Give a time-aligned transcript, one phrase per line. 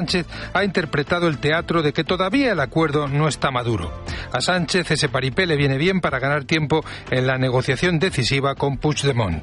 [0.00, 3.92] Sánchez ha interpretado el teatro de que todavía el acuerdo no está maduro.
[4.32, 8.78] A Sánchez ese paripé le viene bien para ganar tiempo en la negociación decisiva con
[8.78, 9.42] Puigdemont.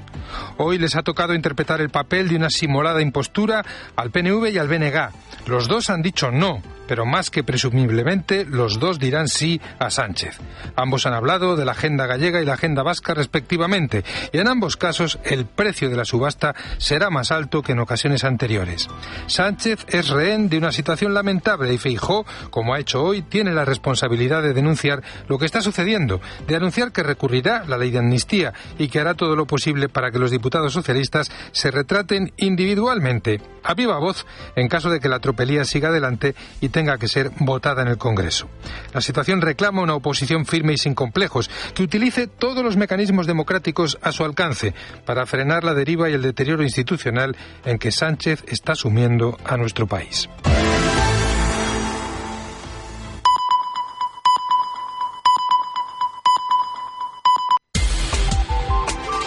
[0.57, 3.63] Hoy les ha tocado interpretar el papel de una simulada impostura
[3.95, 5.11] al PNV y al BNG.
[5.45, 10.39] Los dos han dicho no pero más que presumiblemente los dos dirán sí a Sánchez.
[10.75, 14.77] Ambos han hablado de la agenda gallega y la agenda vasca respectivamente, y en ambos
[14.77, 18.87] casos el precio de la subasta será más alto que en ocasiones anteriores.
[19.27, 23.65] Sánchez es rehén de una situación lamentable y Feijó, como ha hecho hoy, tiene la
[23.65, 28.53] responsabilidad de denunciar lo que está sucediendo, de anunciar que recurrirá la ley de amnistía
[28.77, 33.73] y que hará todo lo posible para que los diputados socialistas se retraten individualmente, a
[33.73, 37.81] viva voz, en caso de que la tropelía siga adelante y tenga que ser votada
[37.81, 38.49] en el Congreso.
[38.93, 43.97] La situación reclama una oposición firme y sin complejos, que utilice todos los mecanismos democráticos
[44.01, 44.73] a su alcance
[45.05, 47.35] para frenar la deriva y el deterioro institucional
[47.65, 50.29] en que Sánchez está sumiendo a nuestro país.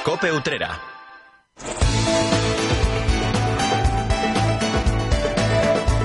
[0.05, 0.91] Cope Utrera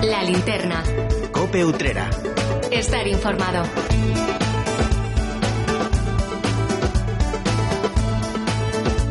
[0.06, 0.84] La linterna.
[1.31, 2.09] Cope Utrera.
[2.69, 3.64] Estar informado.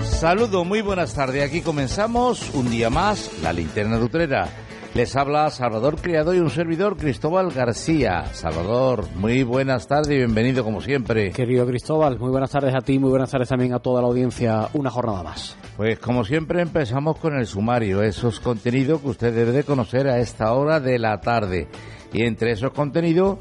[0.04, 1.42] Saludo, muy buenas tardes.
[1.42, 4.48] Aquí comenzamos un día más la linterna de Utrera.
[4.94, 8.26] Les habla Salvador Criado y un servidor Cristóbal García.
[8.26, 11.32] Salvador, muy buenas tardes y bienvenido como siempre.
[11.32, 14.68] Querido Cristóbal, muy buenas tardes a ti, muy buenas tardes también a toda la audiencia.
[14.72, 15.56] Una jornada más.
[15.76, 20.20] Pues como siempre empezamos con el sumario, esos contenidos que usted debe de conocer a
[20.20, 21.66] esta hora de la tarde.
[22.12, 23.38] Y entre esos contenidos,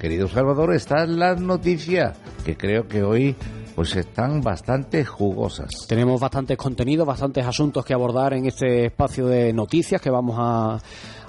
[0.00, 3.34] querido Salvador, están las noticias, que creo que hoy
[3.74, 5.70] pues están bastante jugosas.
[5.88, 10.78] Tenemos bastantes contenidos, bastantes asuntos que abordar en este espacio de noticias que vamos a,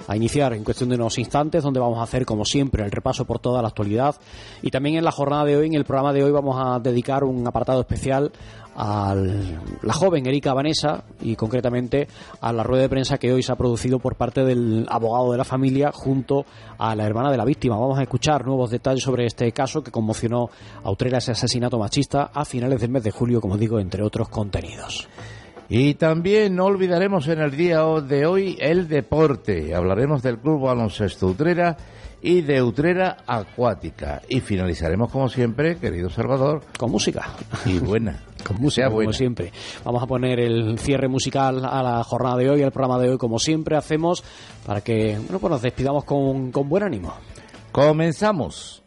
[0.06, 3.24] a, iniciar en cuestión de unos instantes, donde vamos a hacer, como siempre, el repaso
[3.24, 4.14] por toda la actualidad.
[4.62, 7.24] Y también en la jornada de hoy, en el programa de hoy, vamos a dedicar
[7.24, 8.32] un apartado especial
[8.76, 9.14] a
[9.82, 12.08] la joven Erika Vanessa y concretamente
[12.40, 15.38] a la rueda de prensa que hoy se ha producido por parte del abogado de
[15.38, 16.44] la familia junto
[16.78, 17.76] a la hermana de la víctima.
[17.76, 20.50] Vamos a escuchar nuevos detalles sobre este caso que conmocionó
[20.82, 24.28] a Utrera ese asesinato machista a finales del mes de julio, como digo, entre otros
[24.28, 25.08] contenidos.
[25.68, 29.74] Y también no olvidaremos en el día de hoy el deporte.
[29.74, 31.76] Hablaremos del Club Baloncesto Utrera
[32.20, 34.22] y de Utrera Acuática.
[34.28, 37.30] Y finalizaremos, como siempre, querido Salvador, con música.
[37.64, 38.22] Y buena.
[38.44, 39.52] con música, como siempre.
[39.84, 43.18] Vamos a poner el cierre musical a la jornada de hoy, al programa de hoy,
[43.18, 44.22] como siempre hacemos,
[44.66, 47.14] para que bueno, pues nos despidamos con, con buen ánimo.
[47.72, 48.82] Comenzamos.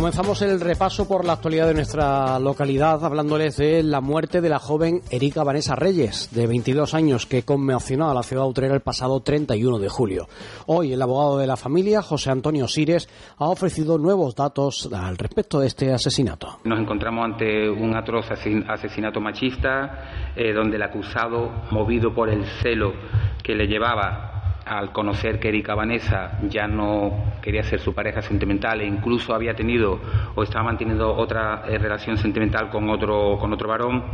[0.00, 4.58] Comenzamos el repaso por la actualidad de nuestra localidad hablándoles de la muerte de la
[4.58, 9.20] joven Erika Vanessa Reyes, de 22 años, que conmocionó a la ciudad Utrera el pasado
[9.20, 10.26] 31 de julio.
[10.64, 15.60] Hoy el abogado de la familia, José Antonio Sires, ha ofrecido nuevos datos al respecto
[15.60, 16.60] de este asesinato.
[16.64, 22.94] Nos encontramos ante un atroz asesinato machista, eh, donde el acusado, movido por el celo
[23.44, 24.39] que le llevaba
[24.70, 29.52] al conocer que Erika Vanessa ya no quería ser su pareja sentimental e incluso había
[29.54, 30.00] tenido
[30.36, 34.04] o estaba manteniendo otra eh, relación sentimental con otro, con otro varón,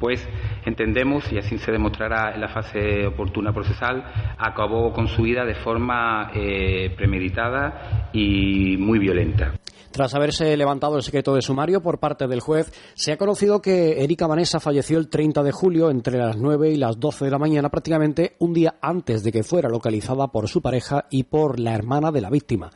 [0.00, 0.26] pues
[0.64, 4.02] entendemos, y así se demostrará en la fase oportuna procesal,
[4.38, 9.52] acabó con su vida de forma eh, premeditada y muy violenta.
[9.92, 14.02] Tras haberse levantado el secreto de sumario por parte del juez, se ha conocido que
[14.02, 17.38] Erika Vanessa falleció el 30 de julio entre las 9 y las 12 de la
[17.38, 21.74] mañana, prácticamente un día antes de que fuera localizada por su pareja y por la
[21.74, 22.70] hermana de la víctima.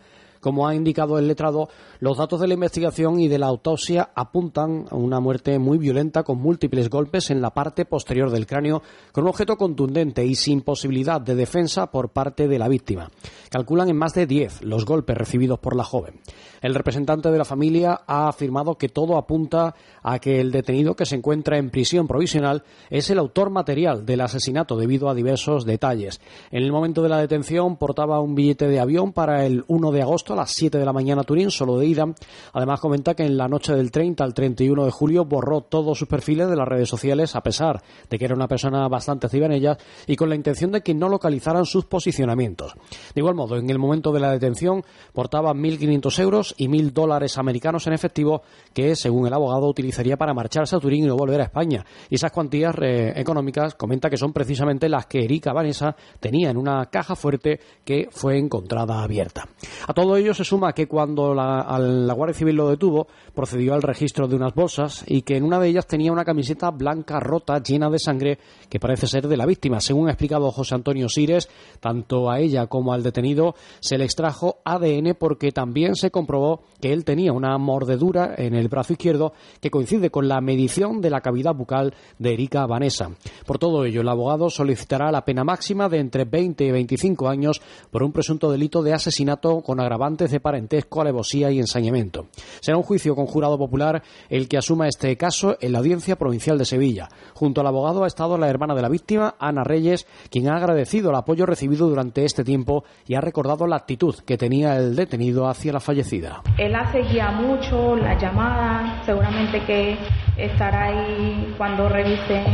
[0.47, 1.69] Como ha indicado el letrado,
[1.99, 6.23] los datos de la investigación y de la autopsia apuntan a una muerte muy violenta
[6.23, 8.81] con múltiples golpes en la parte posterior del cráneo,
[9.11, 13.11] con un objeto contundente y sin posibilidad de defensa por parte de la víctima.
[13.51, 16.21] Calculan en más de 10 los golpes recibidos por la joven.
[16.63, 21.07] El representante de la familia ha afirmado que todo apunta a que el detenido que
[21.07, 26.21] se encuentra en prisión provisional es el autor material del asesinato debido a diversos detalles.
[26.53, 30.03] En el momento de la detención portaba un billete de avión para el 1 de
[30.03, 32.07] agosto a las 7 de la mañana Turín, solo de ida.
[32.53, 36.09] Además comenta que en la noche del 30 al 31 de julio borró todos sus
[36.09, 39.53] perfiles de las redes sociales a pesar de que era una persona bastante activa en
[39.53, 42.75] ellas y con la intención de que no localizaran sus posicionamientos.
[43.15, 47.39] De igual modo, en el momento de la detención portaba 1.500 euros y 1.000 dólares
[47.39, 48.43] americanos en efectivo
[48.73, 51.85] que, según el abogado, utilizaría para marcharse a Turín y no volver a España.
[52.11, 56.57] Y esas cuantías eh, económicas comenta que son precisamente las que Erika Vanessa tenía en
[56.57, 59.49] una caja fuerte que fue encontrada abierta.
[59.87, 63.75] A todo ello ello se suma que cuando la, la, Guardia Civil lo detuvo, procedió
[63.75, 67.21] al registro de unas bolsas y que en una de ellas tenía una camiseta blanca
[67.21, 68.39] rota llena de sangre
[68.69, 69.79] que parece ser de la víctima.
[69.79, 74.59] Según ha explicado José Antonio Sires, tanto a ella como al detenido se le extrajo
[74.65, 79.71] ADN porque también se comprobó que él tenía una mordedura en el brazo izquierdo que
[79.71, 83.11] coincide con la medición de la cavidad bucal de Erika Vanessa.
[83.47, 87.63] Por todo ello, el abogado solicitará la pena máxima de entre 20 y 25 años
[87.93, 92.27] por un presunto delito de asesinato con agravantes de parentesco, alevosía y ensañamiento.
[92.61, 96.59] Será un juicio con jurado popular el que asuma este caso en la Audiencia Provincial
[96.59, 97.09] de Sevilla.
[97.35, 101.11] Junto al abogado ha estado la hermana de la víctima, Ana Reyes, quien ha agradecido
[101.11, 105.49] el apoyo recibido durante este tiempo y ha recordado la actitud que tenía el detenido
[105.49, 106.43] hacia la fallecida.
[106.57, 109.97] Él ha seguido mucho la llamada, seguramente que
[110.37, 112.45] estará ahí cuando revisen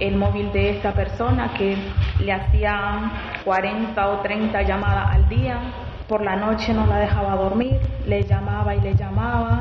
[0.00, 1.76] el móvil de esta persona que
[2.24, 3.12] le hacía
[3.44, 5.89] 40 o 30 llamadas al día.
[6.10, 9.60] Por la noche no la dejaba dormir, le llamaba y le llamaba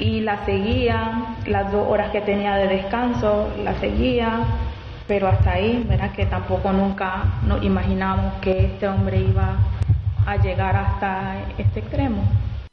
[0.00, 4.40] y la seguía, las dos horas que tenía de descanso, la seguía,
[5.06, 9.58] pero hasta ahí, verás que tampoco nunca nos imaginamos que este hombre iba
[10.26, 12.24] a llegar hasta este extremo.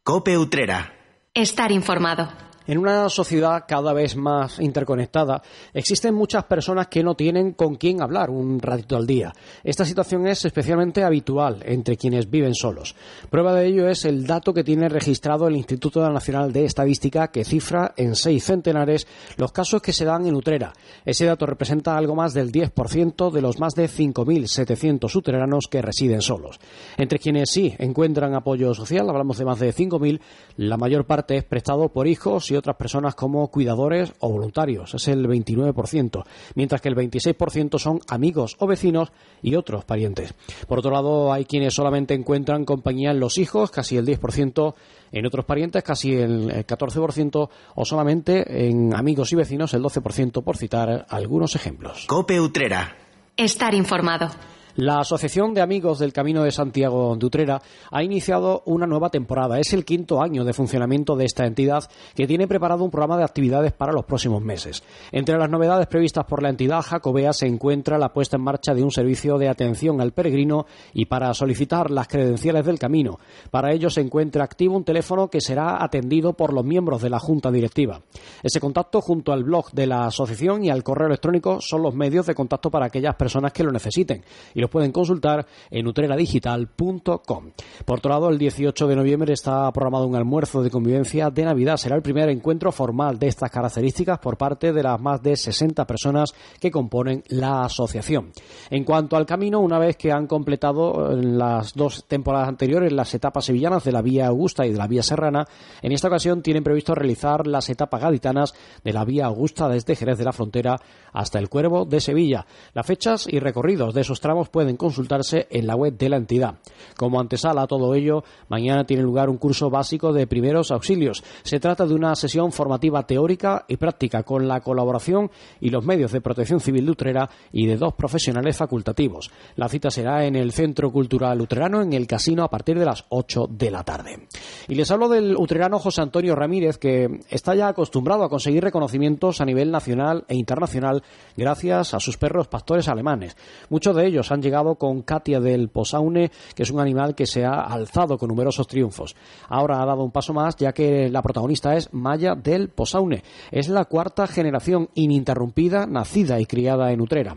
[0.03, 0.91] Cope Utrera.
[1.35, 2.46] Estar informado.
[2.67, 5.41] En una sociedad cada vez más interconectada,
[5.73, 9.33] existen muchas personas que no tienen con quién hablar un ratito al día.
[9.63, 12.93] Esta situación es especialmente habitual entre quienes viven solos.
[13.29, 17.45] Prueba de ello es el dato que tiene registrado el Instituto Nacional de Estadística, que
[17.45, 20.73] cifra en seis centenares los casos que se dan en Utrera.
[21.05, 26.21] Ese dato representa algo más del 10% de los más de 5.700 utreranos que residen
[26.21, 26.59] solos.
[26.97, 30.19] Entre quienes sí encuentran apoyo social, hablamos de más de 5.000,
[30.57, 35.07] la mayor parte es prestado por hijos y otras personas como cuidadores o voluntarios, es
[35.07, 36.23] el 29%,
[36.55, 39.11] mientras que el 26% son amigos o vecinos
[39.41, 40.33] y otros parientes.
[40.67, 44.73] Por otro lado, hay quienes solamente encuentran compañía en los hijos, casi el 10%,
[45.11, 50.57] en otros parientes casi el 14% o solamente en amigos y vecinos el 12%, por
[50.57, 52.05] citar algunos ejemplos.
[52.07, 52.95] Cope Utrera.
[53.35, 54.29] Estar informado.
[54.77, 57.59] La Asociación de Amigos del Camino de Santiago de Utrera
[57.89, 59.59] ha iniciado una nueva temporada.
[59.59, 63.23] Es el quinto año de funcionamiento de esta entidad que tiene preparado un programa de
[63.23, 64.83] actividades para los próximos meses.
[65.11, 68.83] Entre las novedades previstas por la entidad jacobea se encuentra la puesta en marcha de
[68.83, 73.17] un servicio de atención al peregrino y para solicitar las credenciales del camino.
[73.49, 77.17] Para ello se encuentra activo un teléfono que será atendido por los miembros de la
[77.17, 78.01] Junta Directiva.
[78.43, 82.27] Ese contacto junto al blog de la asociación y al correo electrónico son los medios
[82.27, 84.23] de contacto para aquellas personas que lo necesiten
[84.69, 87.51] pueden consultar en utreradigital.com.
[87.85, 91.77] Por otro lado, el 18 de noviembre está programado un almuerzo de convivencia de Navidad.
[91.77, 95.85] Será el primer encuentro formal de estas características por parte de las más de 60
[95.85, 98.31] personas que componen la asociación.
[98.69, 103.13] En cuanto al camino, una vez que han completado eh, las dos temporadas anteriores las
[103.13, 105.45] etapas sevillanas de la Vía Augusta y de la Vía Serrana,
[105.81, 108.53] en esta ocasión tienen previsto realizar las etapas gaditanas
[108.83, 110.77] de la Vía Augusta desde Jerez de la Frontera
[111.13, 112.45] hasta el Cuervo de Sevilla.
[112.73, 116.55] Las fechas y recorridos de esos tramos pueden consultarse en la web de la entidad.
[116.97, 121.23] Como antesala a todo ello, mañana tiene lugar un curso básico de primeros auxilios.
[121.43, 125.29] Se trata de una sesión formativa teórica y práctica con la colaboración
[125.61, 129.29] y los medios de protección civil de Utrera y de dos profesionales facultativos.
[129.57, 133.05] La cita será en el Centro Cultural Utrerano en el Casino a partir de las
[133.09, 134.27] 8 de la tarde.
[134.67, 139.39] Y les hablo del utrerano José Antonio Ramírez que está ya acostumbrado a conseguir reconocimientos
[139.39, 141.03] a nivel nacional e internacional
[141.35, 143.37] gracias a sus perros pastores alemanes.
[143.69, 147.43] Muchos de ellos han llegado con Katia del Posaune, que es un animal que se
[147.43, 149.15] ha alzado con numerosos triunfos.
[149.49, 153.23] Ahora ha dado un paso más, ya que la protagonista es Maya del Posaune.
[153.51, 157.35] Es la cuarta generación ininterrumpida, nacida y criada en Utrera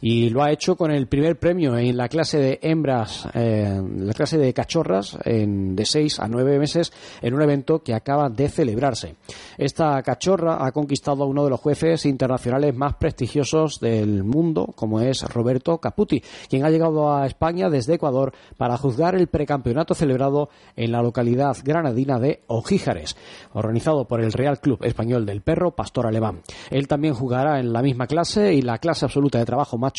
[0.00, 4.12] y lo ha hecho con el primer premio en la clase de hembras, eh, la
[4.12, 8.48] clase de cachorras en, de 6 a 9 meses en un evento que acaba de
[8.48, 9.16] celebrarse.
[9.58, 15.00] Esta cachorra ha conquistado a uno de los jueces internacionales más prestigiosos del mundo, como
[15.00, 20.48] es Roberto Caputi, quien ha llegado a España desde Ecuador para juzgar el precampeonato celebrado
[20.76, 23.16] en la localidad granadina de Ojíjares,
[23.52, 26.40] organizado por el Real Club Español del Perro Pastor Alemán.
[26.70, 29.89] Él también jugará en la misma clase y la clase absoluta de trabajo más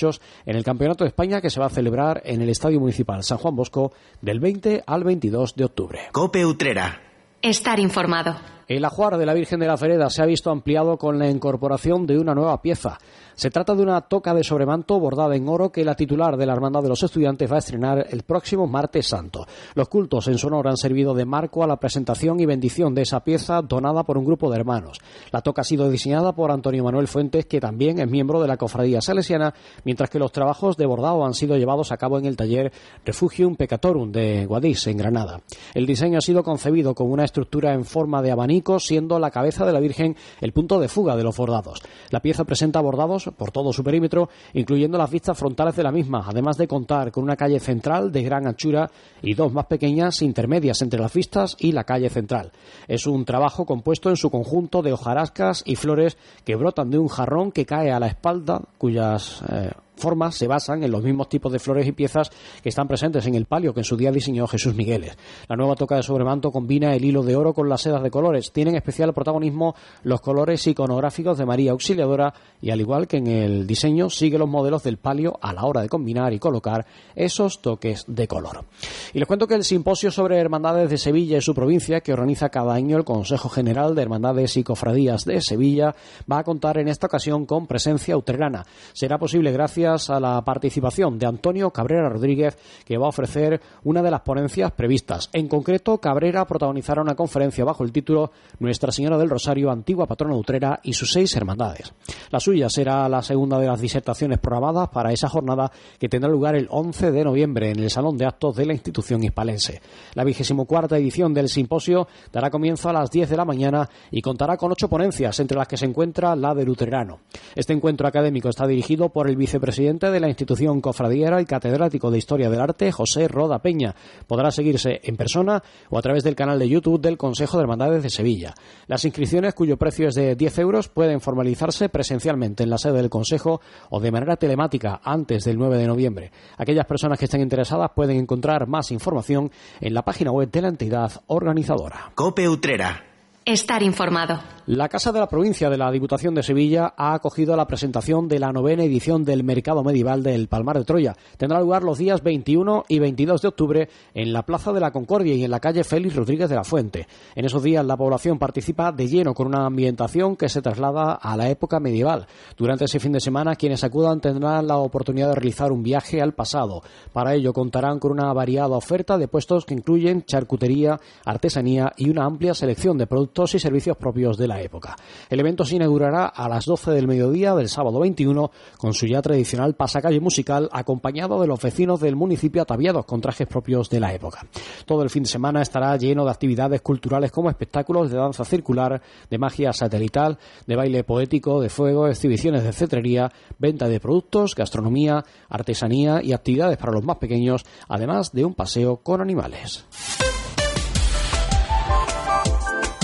[0.46, 3.38] en el Campeonato de España que se va a celebrar en el Estadio Municipal San
[3.38, 6.00] Juan Bosco del 20 al 22 de octubre.
[6.12, 7.02] Cope Utrera.
[7.42, 8.36] Estar informado.
[8.74, 12.06] El ajuar de la Virgen de la Fereda se ha visto ampliado con la incorporación
[12.06, 12.98] de una nueva pieza.
[13.36, 16.54] Se trata de una toca de sobremanto bordada en oro que la titular de la
[16.54, 19.46] Hermandad de los Estudiantes va a estrenar el próximo martes santo.
[19.74, 23.02] Los cultos en su honor han servido de marco a la presentación y bendición de
[23.02, 25.00] esa pieza donada por un grupo de hermanos.
[25.32, 28.56] La toca ha sido diseñada por Antonio Manuel Fuentes, que también es miembro de la
[28.56, 32.38] Cofradía Salesiana, mientras que los trabajos de bordado han sido llevados a cabo en el
[32.38, 32.72] taller
[33.04, 35.42] Refugium Peccatorum de Guadix, en Granada.
[35.74, 39.66] El diseño ha sido concebido con una estructura en forma de abanico siendo la cabeza
[39.66, 41.82] de la Virgen el punto de fuga de los bordados.
[42.10, 46.26] La pieza presenta bordados por todo su perímetro, incluyendo las vistas frontales de la misma,
[46.28, 48.90] además de contar con una calle central de gran anchura
[49.22, 52.52] y dos más pequeñas intermedias entre las vistas y la calle central.
[52.88, 57.08] Es un trabajo compuesto en su conjunto de hojarascas y flores que brotan de un
[57.08, 61.52] jarrón que cae a la espalda, cuyas eh, formas se basan en los mismos tipos
[61.52, 62.30] de flores y piezas
[62.62, 65.18] que están presentes en el palio que en su día diseñó Jesús Migueles.
[65.48, 68.52] La nueva toca de sobremanto combina el hilo de oro con las sedas de colores.
[68.52, 73.68] Tienen especial protagonismo los colores iconográficos de María Auxiliadora y al igual que en el
[73.68, 78.06] diseño sigue los modelos del palio a la hora de combinar y colocar esos toques
[78.08, 78.66] de color.
[79.14, 82.50] Y les cuento que el simposio sobre hermandades de Sevilla y su provincia que organiza
[82.50, 85.96] cada año el Consejo General de Hermandades y Cofradías de Sevilla
[86.32, 88.66] va a contar en esta ocasión con presencia utrerana.
[88.94, 94.02] Será posible gracias a la participación de Antonio Cabrera Rodríguez, que va a ofrecer una
[94.02, 95.30] de las ponencias previstas.
[95.34, 100.36] En concreto, Cabrera protagonizará una conferencia bajo el título Nuestra Señora del Rosario, antigua patrona
[100.36, 101.94] utrera y sus seis hermandades.
[102.30, 105.70] La suya será la segunda de las disertaciones programadas para esa jornada
[106.00, 109.24] que tendrá lugar el 11 de noviembre en el Salón de Actos de la institución
[109.24, 109.82] hispalense.
[110.14, 114.22] La vigésimo cuarta edición del simposio dará comienzo a las 10 de la mañana y
[114.22, 117.20] contará con ocho ponencias, entre las que se encuentra la del luterano.
[117.56, 122.12] Este encuentro académico está dirigido por el vicepresidente presidente de la institución cofradiera y catedrático
[122.12, 123.96] de Historia del Arte, José Roda Peña.
[124.28, 128.04] Podrá seguirse en persona o a través del canal de YouTube del Consejo de Hermandades
[128.04, 128.54] de Sevilla.
[128.88, 133.10] Las inscripciones, cuyo precio es de 10 euros, pueden formalizarse presencialmente en la sede del
[133.10, 136.32] Consejo o de manera telemática antes del 9 de noviembre.
[136.58, 140.68] Aquellas personas que estén interesadas pueden encontrar más información en la página web de la
[140.68, 142.12] entidad organizadora.
[142.14, 143.11] Cope Utrera.
[143.46, 144.40] Estar informado.
[144.68, 148.38] La Casa de la Provincia de la Diputación de Sevilla ha acogido la presentación de
[148.38, 151.16] la novena edición del Mercado Medieval del Palmar de Troya.
[151.38, 155.34] Tendrá lugar los días 21 y 22 de octubre en la Plaza de la Concordia
[155.34, 157.08] y en la calle Félix Rodríguez de la Fuente.
[157.34, 161.36] En esos días la población participa de lleno con una ambientación que se traslada a
[161.36, 162.28] la época medieval.
[162.56, 166.36] Durante ese fin de semana quienes acudan tendrán la oportunidad de realizar un viaje al
[166.36, 166.84] pasado.
[167.12, 172.26] Para ello contarán con una variada oferta de puestos que incluyen charcutería, artesanía y una
[172.26, 174.96] amplia selección de productos y servicios propios de la época.
[175.30, 179.22] El evento se inaugurará a las 12 del mediodía del sábado 21 con su ya
[179.22, 184.14] tradicional pasacalle musical acompañado de los vecinos del municipio ataviados con trajes propios de la
[184.14, 184.46] época.
[184.86, 189.02] Todo el fin de semana estará lleno de actividades culturales como espectáculos de danza circular,
[189.30, 195.24] de magia satelital, de baile poético, de fuego, exhibiciones de cetrería, venta de productos, gastronomía,
[195.50, 199.86] artesanía y actividades para los más pequeños, además de un paseo con animales.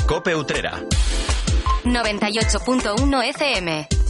[0.07, 0.71] Cope Utrera.
[1.83, 4.06] 98.1 FM.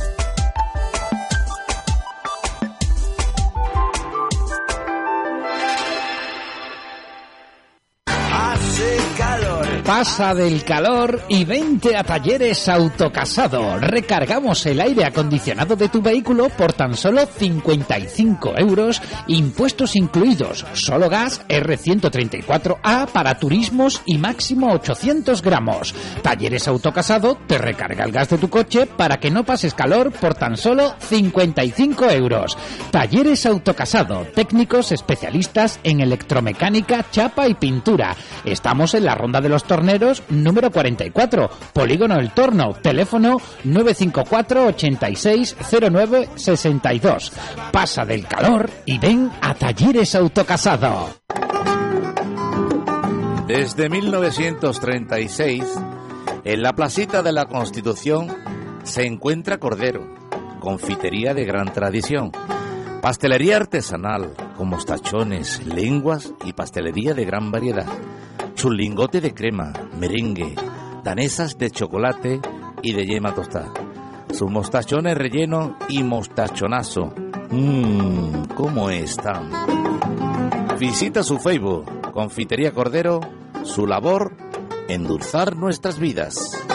[9.88, 13.80] Pasa del calor y vente a Talleres Autocasado.
[13.80, 21.10] Recargamos el aire acondicionado de tu vehículo por tan solo 55 euros, impuestos incluidos, solo
[21.10, 25.96] gas R134A para turismos y máximo 800 gramos.
[26.22, 30.36] Talleres Autocasado te recarga el gas de tu coche para que no pases calor por
[30.36, 32.58] tan solo 55 euros.
[32.92, 38.18] Talleres Autocasado, técnicos especialistas en electromecánica, chapa y pintura.
[38.58, 46.30] Estamos en la Ronda de los Torneros número 44, Polígono El Torno, teléfono 954 8609
[46.34, 47.34] 62.
[47.72, 51.08] Pasa del calor y ven a Talleres Autocasado.
[53.46, 55.64] Desde 1936,
[56.44, 58.36] en la placita de la Constitución
[58.82, 60.16] se encuentra Cordero,
[60.60, 62.32] confitería de gran tradición,
[63.04, 67.86] pastelería artesanal con mostachones, lenguas y pastelería de gran variedad,
[68.58, 70.56] su lingote de crema, merengue,
[71.04, 72.42] danesas de chocolate
[72.82, 73.72] y de yema tostada,
[74.34, 77.14] sus mostachones relleno y mostachonazo.
[77.52, 79.52] Mmm, ¿cómo están?
[80.80, 83.20] Visita su Facebook, Confitería Cordero,
[83.64, 84.36] su labor,
[84.90, 86.67] endulzar nuestras vidas.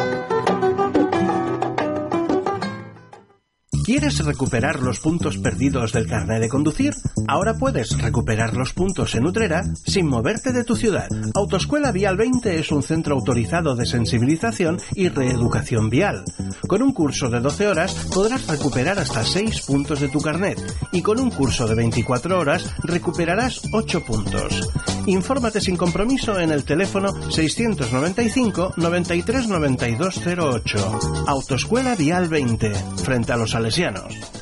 [3.85, 6.95] ¿Quieres recuperar los puntos perdidos del carnet de conducir?
[7.27, 11.09] Ahora puedes recuperar los puntos en Utrera sin moverte de tu ciudad.
[11.35, 16.25] Autoescuela Vial 20 es un centro autorizado de sensibilización y reeducación vial.
[16.69, 20.61] Con un curso de 12 horas podrás recuperar hasta 6 puntos de tu carnet
[20.93, 24.71] y con un curso de 24 horas recuperarás 8 puntos.
[25.07, 31.01] Infórmate sin compromiso en el teléfono 695 93 92 08.
[31.27, 34.42] Autoescuela Vial 20, frente a los salesianos.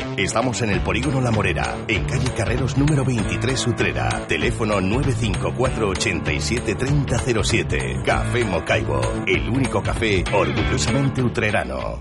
[0.17, 4.09] Estamos en el Polígono La Morera, en calle Carreros número 23 Utrera.
[4.27, 8.01] Teléfono 954 87 3007.
[8.05, 11.99] Café Mocaibo, el único café orgullosamente utrerano.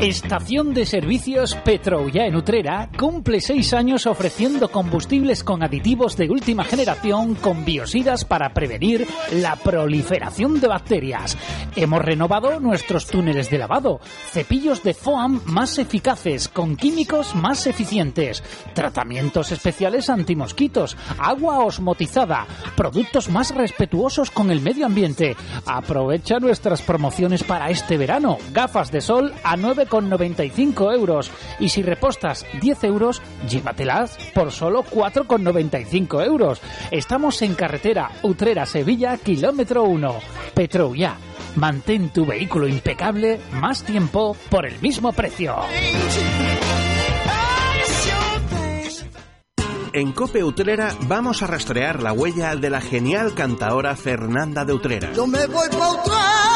[0.00, 6.64] Estación de Servicios Petroulla en Utrera cumple seis años ofreciendo combustibles con aditivos de última
[6.64, 11.38] generación con biosidas para prevenir la proliferación de bacterias.
[11.76, 14.00] Hemos renovado nuestros túneles de lavado,
[14.32, 18.42] cepillos de foam más eficaces con químicos más eficientes,
[18.74, 25.36] tratamientos especiales antimosquitos, agua osmotizada, productos más respetuosos con el medio ambiente.
[25.64, 28.36] Aprovecha nuestras promociones para este verano.
[28.52, 29.56] Gafas de sol a
[29.88, 31.30] 9,95 euros.
[31.58, 36.60] Y si repostas 10 euros, llévatelas por solo 4,95 euros.
[36.90, 40.14] Estamos en carretera Utrera-Sevilla, kilómetro 1.
[40.54, 41.16] Petroulla.
[41.56, 45.56] Mantén tu vehículo impecable más tiempo por el mismo precio.
[49.96, 55.10] En Cope Utrera vamos a rastrear la huella de la genial cantadora Fernanda de Utrera.
[55.14, 56.55] Yo me voy pa' Utrera.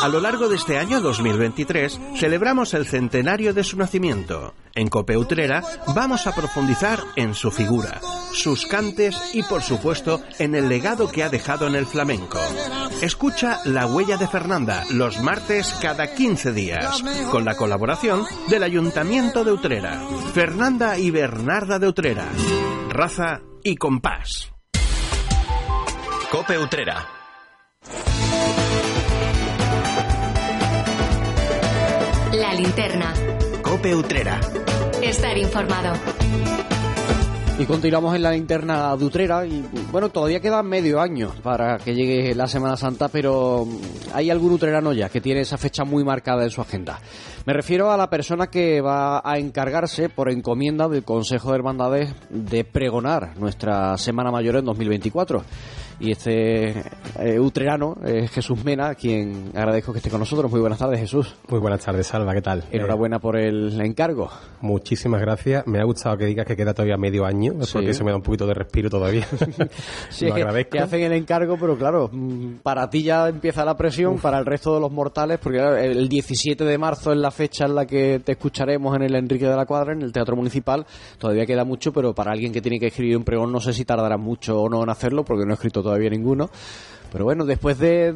[0.00, 4.54] A lo largo de este año 2023 celebramos el centenario de su nacimiento.
[4.74, 5.62] En Cope Utrera
[5.92, 8.00] vamos a profundizar en su figura,
[8.32, 12.38] sus cantes y por supuesto en el legado que ha dejado en el flamenco.
[13.02, 17.02] Escucha La huella de Fernanda los martes cada 15 días
[17.32, 20.00] con la colaboración del Ayuntamiento de Utrera.
[20.32, 22.28] Fernanda y Bernarda de Utrera.
[22.88, 24.52] Raza y compás.
[26.30, 27.08] Cope Utrera.
[32.38, 33.12] La linterna.
[33.62, 34.40] Cope Utrera.
[35.02, 35.92] Estar informado.
[37.58, 41.96] Y continuamos en la linterna de Utrera y bueno, todavía queda medio año para que
[41.96, 43.66] llegue la Semana Santa, pero
[44.14, 47.00] hay algún utrerano ya que tiene esa fecha muy marcada en su agenda.
[47.44, 52.14] Me refiero a la persona que va a encargarse por encomienda del Consejo de Hermandades
[52.30, 55.42] de pregonar nuestra Semana Mayor en 2024.
[56.00, 56.78] Y este
[57.18, 60.48] eh, utrerano es Jesús Mena, a quien agradezco que esté con nosotros.
[60.48, 61.34] Muy buenas tardes, Jesús.
[61.48, 62.64] Muy buenas tardes, Salva, ¿qué tal?
[62.70, 64.30] Enhorabuena por el encargo.
[64.60, 65.66] Muchísimas gracias.
[65.66, 67.72] Me ha gustado que digas que queda todavía medio año, Sí.
[67.72, 69.26] porque se me da un poquito de respiro todavía.
[70.10, 70.70] Sí, Lo es que, agradezco.
[70.70, 74.46] que hacen el encargo, pero claro, mm, para ti ya empieza la presión, para el
[74.46, 77.86] resto de los mortales, porque claro, el 17 de marzo es la fecha en la
[77.86, 80.86] que te escucharemos en el Enrique de la Cuadra, en el Teatro Municipal.
[81.18, 83.84] Todavía queda mucho, pero para alguien que tiene que escribir un pregón no sé si
[83.84, 86.50] tardará mucho o no en hacerlo, porque no he escrito todavía ninguno.
[87.10, 88.12] Pero bueno, después de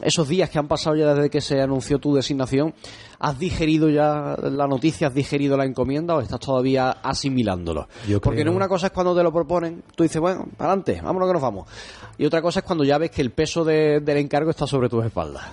[0.00, 2.72] esos días que han pasado ya desde que se anunció tu designación,
[3.18, 7.88] ¿has digerido ya la noticia, has digerido la encomienda o estás todavía asimilándolo?
[8.08, 10.98] Yo Porque creo- no una cosa es cuando te lo proponen, tú dices, bueno, adelante,
[11.04, 11.68] vámonos que nos vamos.
[12.16, 14.88] Y otra cosa es cuando ya ves que el peso de- del encargo está sobre
[14.88, 15.44] tus espaldas.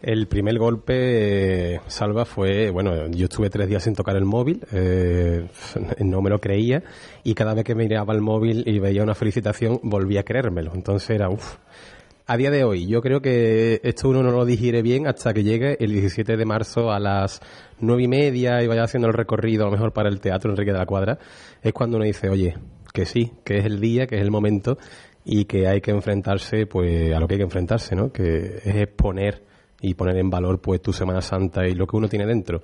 [0.00, 4.60] El primer golpe, eh, Salva, fue, bueno, yo estuve tres días sin tocar el móvil,
[4.72, 5.48] eh,
[5.98, 6.84] no me lo creía,
[7.24, 10.72] y cada vez que miraba el móvil y veía una felicitación, volvía a creérmelo.
[10.74, 11.56] Entonces era, uff.
[12.26, 15.42] A día de hoy, yo creo que esto uno no lo digiere bien hasta que
[15.42, 17.40] llegue el 17 de marzo a las
[17.80, 20.72] nueve y media y vaya haciendo el recorrido, a lo mejor para el Teatro Enrique
[20.72, 21.18] de la Cuadra,
[21.62, 22.54] es cuando uno dice, oye,
[22.92, 24.76] que sí, que es el día, que es el momento
[25.24, 28.12] y que hay que enfrentarse pues a lo que hay que enfrentarse, ¿no?
[28.12, 29.47] Que es exponer
[29.80, 32.62] y poner en valor pues tu Semana Santa y lo que uno tiene dentro.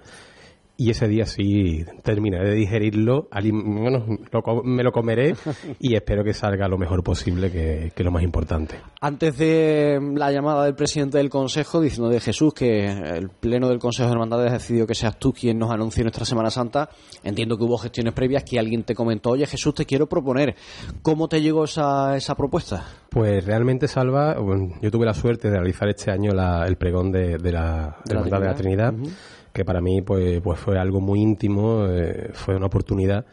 [0.76, 4.04] Y ese día sí terminaré de digerirlo, bueno,
[4.64, 5.34] me lo comeré
[5.78, 8.80] y espero que salga lo mejor posible, que, que, lo más importante.
[9.00, 13.78] Antes de la llamada del presidente del Consejo diciendo de Jesús que el Pleno del
[13.78, 16.88] Consejo de Hermandades ha decidido que seas tú quien nos anuncie nuestra Semana Santa,
[17.22, 20.56] entiendo que hubo gestiones previas que alguien te comentó, oye Jesús, te quiero proponer.
[21.02, 22.84] ¿Cómo te llegó esa, esa propuesta?
[23.10, 24.36] Pues realmente, Salva,
[24.82, 26.32] yo tuve la suerte de realizar este año
[26.66, 28.92] el pregón de, la, de, de la Trinidad
[29.54, 33.24] que para mí pues, pues fue algo muy íntimo, eh, fue una oportunidad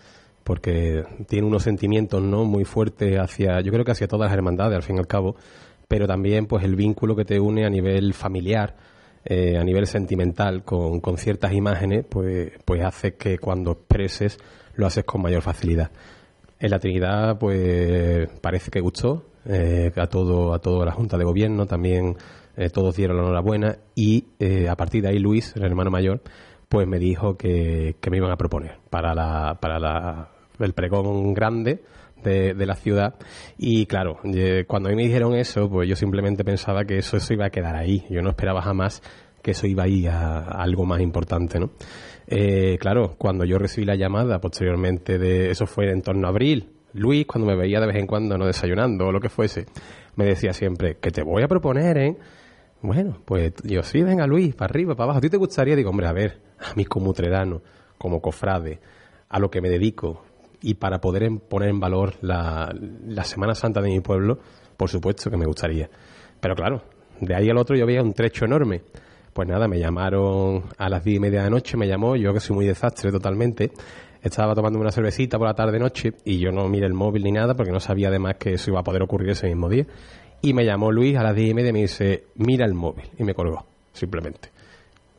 [0.43, 4.75] porque tiene unos sentimientos no muy fuertes hacia, yo creo que hacia todas las hermandades
[4.75, 5.35] al fin y al cabo,
[5.87, 8.75] pero también pues el vínculo que te une a nivel familiar,
[9.25, 14.37] eh, a nivel sentimental con, con, ciertas imágenes, pues, pues hace que cuando expreses
[14.75, 15.89] lo haces con mayor facilidad.
[16.59, 21.23] En la Trinidad, pues parece que gustó eh, a todo a toda la Junta de
[21.23, 22.15] Gobierno, también
[22.57, 26.21] eh, todos dieron la enhorabuena y eh, a partir de ahí Luis, el hermano mayor,
[26.69, 31.83] pues me dijo que, me iban a proponer para la, para la, el pregón grande
[32.23, 33.15] de, la ciudad
[33.57, 34.19] y claro,
[34.67, 37.49] cuando a mí me dijeron eso, pues yo simplemente pensaba que eso, eso iba a
[37.49, 39.01] quedar ahí, yo no esperaba jamás
[39.41, 41.71] que eso iba a ir a, algo más importante, ¿no?
[42.27, 46.69] Eh, claro, cuando yo recibí la llamada posteriormente de eso fue en torno a abril,
[46.93, 49.65] Luis, cuando me veía de vez en cuando no desayunando o lo que fuese,
[50.15, 52.17] me decía siempre que te voy a proponer, ¿eh?
[52.81, 55.19] Bueno, pues yo sí, venga Luis, para arriba, para abajo.
[55.19, 55.75] ¿A ti te gustaría?
[55.75, 57.61] Digo, hombre, a ver, a mí como trerano,
[57.97, 58.79] como cofrade,
[59.29, 60.23] a lo que me dedico
[60.61, 62.73] y para poder poner en valor la,
[63.05, 64.39] la Semana Santa de mi pueblo,
[64.77, 65.89] por supuesto que me gustaría.
[66.39, 66.83] Pero claro,
[67.19, 68.81] de ahí al otro yo veía un trecho enorme.
[69.33, 72.33] Pues nada, me llamaron a las diez y media de la noche, me llamó, yo
[72.33, 73.71] que soy muy desastre totalmente,
[74.21, 77.55] estaba tomando una cervecita por la tarde-noche y yo no miré el móvil ni nada
[77.55, 79.85] porque no sabía además que eso iba a poder ocurrir ese mismo día.
[80.41, 83.05] Y me llamó Luis a las 10 y media y me dice, mira el móvil.
[83.17, 84.49] Y me colgó, simplemente.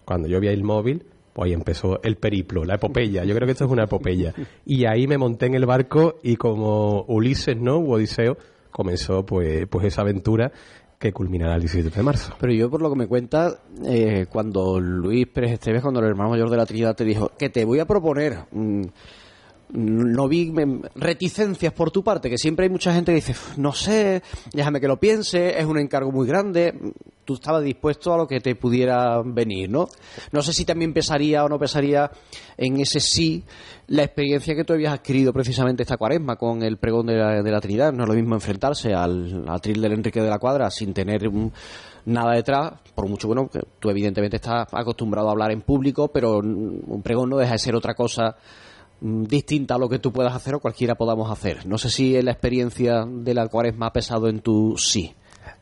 [0.05, 3.25] Cuando yo vi el móvil, pues ahí empezó el periplo, la epopeya.
[3.25, 4.35] Yo creo que esto es una epopeya.
[4.67, 7.77] Y ahí me monté en el barco y como Ulises, ¿no?
[7.77, 8.37] O Odiseo,
[8.71, 10.51] comenzó pues, pues esa aventura
[10.99, 12.35] que culminará el 17 de marzo.
[12.41, 16.31] Pero yo, por lo que me cuenta, eh, cuando Luis Pérez Esteves, cuando el hermano
[16.31, 18.39] mayor de la Trinidad te dijo que te voy a proponer...
[18.51, 18.83] Mm,
[19.73, 20.53] no vi
[20.95, 24.89] reticencias por tu parte, que siempre hay mucha gente que dice, no sé, déjame que
[24.89, 26.75] lo piense, es un encargo muy grande.
[27.25, 29.89] Tú estabas dispuesto a lo que te pudiera venir, ¿no?
[30.33, 32.11] No sé si también pesaría o no pesaría
[32.59, 33.45] en ese sí
[33.87, 37.93] la experiencia que tú habías adquirido precisamente esta cuaresma con el pregón de la, Trinidad.
[37.93, 41.31] No es lo mismo enfrentarse al, al tril del Enrique de la Cuadra sin tener
[42.05, 46.39] nada detrás, por mucho bueno, que tú evidentemente estás acostumbrado a hablar en público, pero
[46.39, 48.37] un pregón no deja de ser otra cosa
[49.03, 51.67] distinta a lo que tú puedas hacer o cualquiera podamos hacer.
[51.67, 55.13] No sé si la experiencia de la cuaresma ha pesado en tu sí.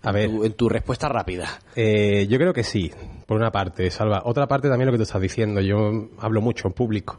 [0.02, 1.48] A ver, en tu, respuesta rápida.
[1.74, 2.90] Eh, yo creo que sí,
[3.26, 4.22] por una parte, Salva.
[4.24, 5.60] Otra parte también lo que tú estás diciendo.
[5.60, 7.18] Yo hablo mucho en público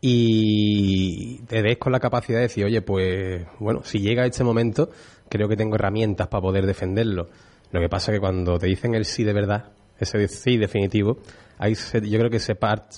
[0.00, 4.90] y te des con la capacidad de decir, oye, pues bueno, si llega este momento,
[5.30, 7.30] creo que tengo herramientas para poder defenderlo.
[7.70, 11.18] Lo que pasa es que cuando te dicen el sí de verdad, ese sí definitivo,
[11.58, 12.92] ahí yo creo que se part,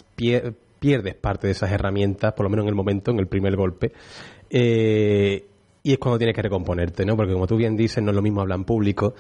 [0.79, 3.93] pierdes parte de esas herramientas, por lo menos en el momento, en el primer golpe.
[4.51, 5.45] Eh,
[5.83, 7.17] y es cuando tienes que recomponerte, ¿no?
[7.17, 9.15] Porque como tú bien dices, no es lo mismo hablar en público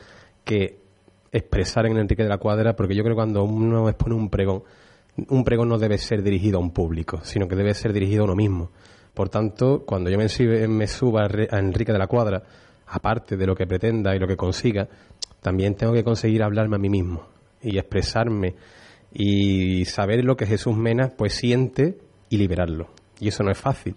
[0.45, 0.79] que
[1.31, 4.63] expresar en Enrique de la Cuadra, porque yo creo que cuando uno expone un pregón,
[5.29, 8.25] un pregón no debe ser dirigido a un público, sino que debe ser dirigido a
[8.25, 8.71] uno mismo.
[9.15, 12.43] Por tanto, cuando yo me, me suba a Enrique de la Cuadra,
[12.89, 14.89] aparte de lo que pretenda y lo que consiga,
[15.41, 17.27] también tengo que conseguir hablarme a mí mismo
[17.63, 18.55] y expresarme
[19.19, 21.97] y saber lo que Jesús Mena pues siente
[22.29, 22.89] y liberarlo.
[23.19, 23.97] Y eso no es fácil.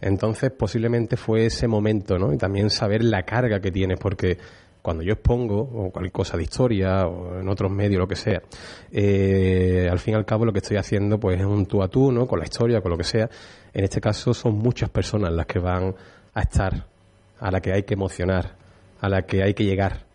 [0.00, 2.32] Entonces posiblemente fue ese momento, ¿no?
[2.32, 4.36] Y también saber la carga que tienes, porque
[4.82, 8.42] cuando yo expongo, o cualquier cosa de historia, o en otros medios, lo que sea,
[8.90, 11.88] eh, al fin y al cabo lo que estoy haciendo pues es un tú a
[11.88, 12.26] tú, ¿no?
[12.26, 13.30] Con la historia, con lo que sea.
[13.72, 15.94] En este caso son muchas personas las que van
[16.34, 16.86] a estar,
[17.38, 18.56] a la que hay que emocionar,
[19.00, 20.05] a la que hay que llegar.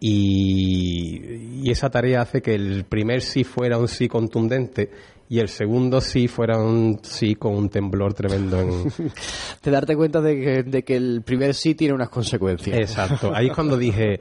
[0.00, 4.90] Y, esa tarea hace que el primer sí fuera un sí contundente
[5.28, 8.60] y el segundo sí fuera un sí con un temblor tremendo.
[8.60, 8.84] En...
[9.60, 12.76] Te darte cuenta de que, el primer sí tiene unas consecuencias.
[12.76, 13.32] Exacto.
[13.34, 14.20] Ahí es cuando dije,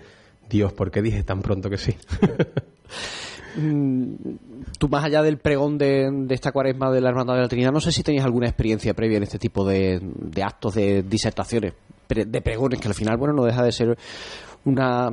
[0.50, 1.96] Dios, ¿por qué dije tan pronto que sí?
[3.56, 4.16] Mm,
[4.80, 7.80] tú más allá del pregón de, esta cuaresma de la Hermandad de la Trinidad, no
[7.80, 11.74] sé si tenías alguna experiencia previa en este tipo de, de actos, de disertaciones,
[12.10, 13.98] de pregones, que al final, bueno, no deja de ser
[14.66, 15.12] una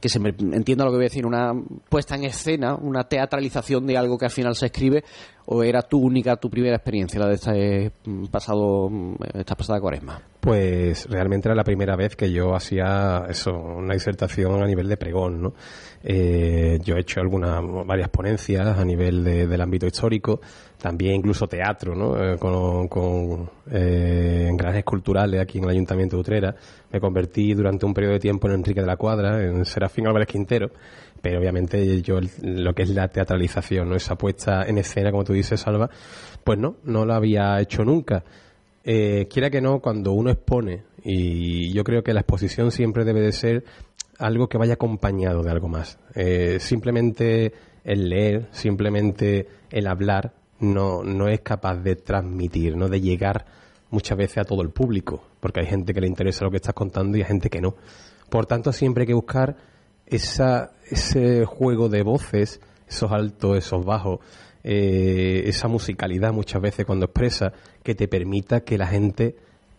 [0.00, 1.52] que se me entiendo lo que voy a decir, una
[1.88, 5.02] puesta en escena, una teatralización de algo que al final se escribe,
[5.46, 7.92] o era tu única, tu primera experiencia, la de este
[8.30, 8.88] pasado,
[9.34, 10.22] esta pasada cuaresma?
[10.48, 14.96] pues realmente era la primera vez que yo hacía eso, una disertación a nivel de
[14.96, 15.52] pregón, ¿no?
[16.02, 20.40] Eh, yo he hecho algunas, varias ponencias a nivel del ámbito histórico,
[20.80, 22.16] también incluso teatro, ¿no?
[22.16, 24.50] Eh, con, con eh,
[24.84, 26.54] culturales aquí en el Ayuntamiento de Utrera.
[26.90, 30.28] Me convertí durante un periodo de tiempo en Enrique de la Cuadra, en Serafín Álvarez
[30.28, 30.70] Quintero,
[31.20, 33.96] pero obviamente yo lo que es la teatralización, ¿no?
[33.96, 35.90] Esa puesta en escena, como tú dices, Salva,
[36.44, 38.24] pues no, no lo había hecho nunca.
[38.84, 43.20] Eh, quiera que no, cuando uno expone, y yo creo que la exposición siempre debe
[43.20, 43.64] de ser
[44.18, 45.98] algo que vaya acompañado de algo más.
[46.14, 47.52] Eh, simplemente
[47.84, 53.46] el leer, simplemente el hablar, no, no es capaz de transmitir, no de llegar
[53.90, 56.74] muchas veces a todo el público, porque hay gente que le interesa lo que estás
[56.74, 57.74] contando y hay gente que no.
[58.28, 59.56] Por tanto, siempre hay que buscar
[60.06, 64.20] esa, ese juego de voces, esos altos, esos bajos,
[64.64, 69.36] eh, esa musicalidad muchas veces cuando expresa que te permita que la gente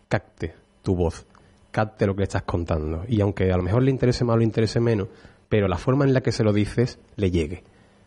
[0.08, 1.26] capte tu voz,
[1.70, 3.04] capte lo que le estás contando.
[3.06, 5.08] Y aunque a lo mejor le interese más o le interese menos,
[5.48, 7.62] pero la forma en la que se lo dices le llegue.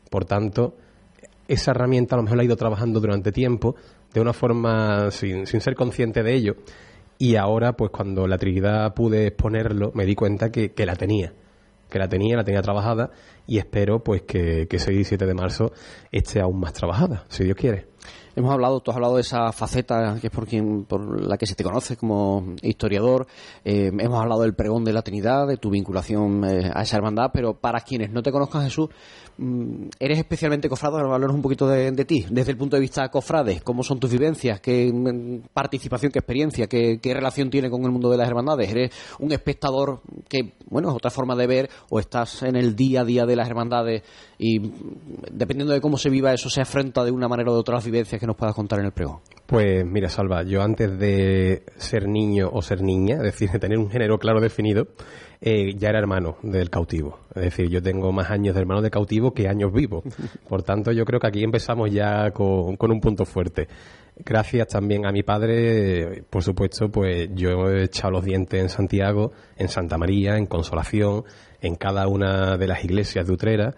[0.09, 0.75] Por tanto,
[1.47, 3.75] esa herramienta a lo mejor la he ido trabajando durante tiempo,
[4.13, 6.56] de una forma sin, sin ser consciente de ello.
[7.17, 11.34] Y ahora, pues cuando la Trinidad pude exponerlo, me di cuenta que, que la tenía
[11.93, 13.12] que la tenía, la tenía trabajada
[13.45, 15.71] y espero pues que, que 6 y 7 de marzo
[16.12, 17.86] esté aún más trabajada, si Dios quiere.
[18.36, 21.45] Hemos hablado, tú has hablado de esa faceta que es por quien, por la que
[21.45, 23.27] se te conoce como historiador.
[23.63, 27.29] Eh, hemos hablado del pregón de la Trinidad, de tu vinculación eh, a esa hermandad,
[27.32, 28.89] pero para quienes no te conozcan, Jesús,
[29.99, 30.97] eres especialmente cofrado.
[30.97, 33.61] Hablarnos un poquito de, ti, desde el punto de vista cofrade.
[33.61, 34.61] ¿Cómo son tus vivencias?
[34.61, 38.71] ¿Qué mm, participación, qué experiencia, qué, qué relación tiene con el mundo de las hermandades?
[38.71, 43.01] ¿Eres un espectador que, bueno, es otra forma de ver o estás en el día
[43.01, 44.03] a día de las hermandades
[44.37, 44.71] y mm,
[45.31, 47.85] dependiendo de cómo se viva eso, se afronta de una manera o de otra las
[47.85, 49.19] vivencias que nos puedas contar en el pregón?
[49.45, 53.77] Pues mira, Salva, yo antes de ser niño o ser niña, es decir, de tener
[53.77, 54.87] un género claro definido,
[55.45, 57.19] eh, ya era hermano del cautivo.
[57.36, 60.01] Es decir, yo tengo más años de hermano de cautivo que años vivo.
[60.47, 63.67] Por tanto, yo creo que aquí empezamos ya con, con un punto fuerte.
[64.15, 69.32] Gracias también a mi padre, por supuesto, pues yo he echado los dientes en Santiago,
[69.58, 71.23] en Santa María, en Consolación,
[71.62, 73.73] en cada una de las iglesias de Utrera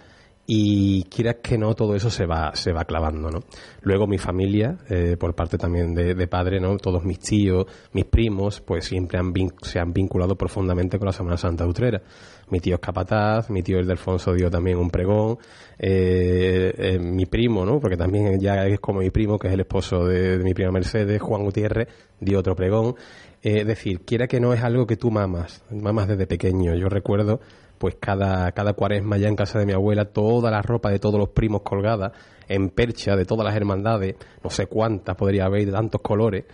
[0.48, 3.40] y quieras que no, todo eso se va, se va clavando, ¿no?
[3.82, 6.78] Luego mi familia, eh, por parte también de, padre, ¿no?
[6.78, 11.38] Todos mis tíos, mis primos, pues siempre han se han vinculado profundamente con la Semana
[11.38, 12.02] Santa de Utrera.
[12.52, 15.40] Mi tío es capataz, mi tío Ildefonso dio también un pregón,
[15.80, 17.80] eh, eh, mi primo, ¿no?
[17.80, 20.72] Porque también ya es como mi primo, que es el esposo de, de mi prima
[20.72, 21.88] Mercedes, Juan Gutiérrez,
[22.20, 22.96] dio otro pregón.
[23.42, 26.76] es decir, quiera que no es algo que tú mamas, mamas desde pequeño.
[26.76, 27.40] Yo recuerdo
[27.86, 31.20] pues cada, cada cuaresma ya en casa de mi abuela, toda la ropa de todos
[31.20, 32.14] los primos colgada,
[32.48, 36.46] en percha de todas las hermandades, no sé cuántas podría haber, de tantos colores,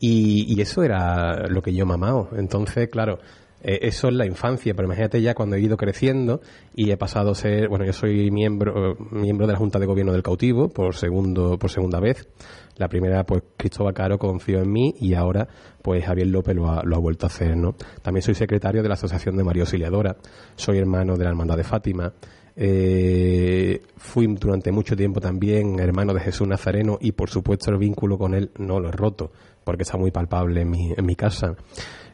[0.00, 2.30] y, y eso era lo que yo mamado.
[2.36, 3.20] Entonces, claro,
[3.62, 6.40] eh, eso es la infancia, pero imagínate ya cuando he ido creciendo
[6.74, 10.12] y he pasado a ser, bueno, yo soy miembro, miembro de la Junta de Gobierno
[10.12, 12.28] del Cautivo por segundo, por segunda vez.
[12.76, 15.46] La primera, pues Cristóbal Caro confió en mí y ahora,
[15.82, 17.74] pues Javier López lo ha, lo ha vuelto a hacer, ¿no?
[18.00, 20.16] También soy secretario de la Asociación de María Auxiliadora,
[20.56, 22.14] soy hermano de la Hermandad de Fátima,
[22.56, 28.18] eh, fui durante mucho tiempo también hermano de Jesús Nazareno y por supuesto el vínculo
[28.18, 29.30] con él no lo he roto
[29.64, 31.54] porque está muy palpable en mi, en mi casa.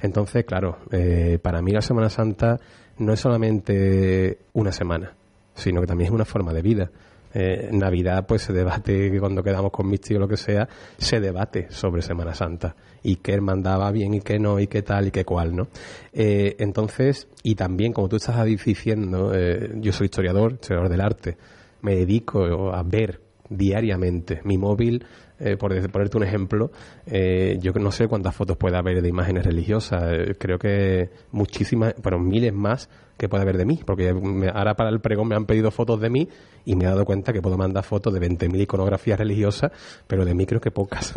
[0.02, 2.59] Entonces, claro, eh, para mí la Semana Santa
[2.98, 5.14] no es solamente una semana,
[5.54, 6.90] sino que también es una forma de vida.
[7.35, 11.20] Eh, Navidad, pues se debate, cuando quedamos con mis tíos o lo que sea, se
[11.20, 15.11] debate sobre Semana Santa y qué hermandaba bien y qué no y qué tal y
[15.11, 15.68] qué cual, ¿no?
[16.14, 19.32] Eh, entonces, y también, como tú estás diciendo,
[19.74, 21.37] yo soy historiador, historiador del arte,
[21.82, 25.04] me dedico a ver diariamente mi móvil
[25.38, 26.70] eh, por ponerte un ejemplo,
[27.07, 31.94] eh, yo no sé cuántas fotos puede haber de imágenes religiosas, eh, creo que muchísimas,
[32.03, 34.11] pero miles más que puede haber de mí, porque
[34.55, 36.29] ahora para el pregón me han pedido fotos de mí
[36.64, 39.72] y me he dado cuenta que puedo mandar fotos de 20.000 iconografías religiosas,
[40.07, 41.14] pero de mí creo que pocas.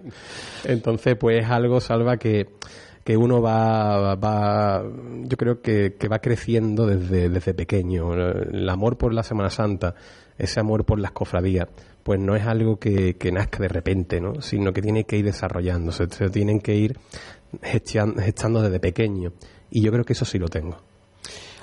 [0.64, 2.48] Entonces, pues es algo, Salva, que
[3.04, 4.84] que uno va, va
[5.24, 8.12] yo creo que, que, va creciendo desde, desde pequeño.
[8.12, 9.94] El amor por la Semana Santa,
[10.40, 11.68] ese amor por las cofradías,
[12.02, 14.40] pues no es algo que, nazca de repente, ¿no?
[14.40, 16.98] sino que tiene que ir desarrollándose, se tienen que ir
[17.62, 19.32] gestando desde pequeño.
[19.70, 20.76] Y yo creo que eso sí lo tengo.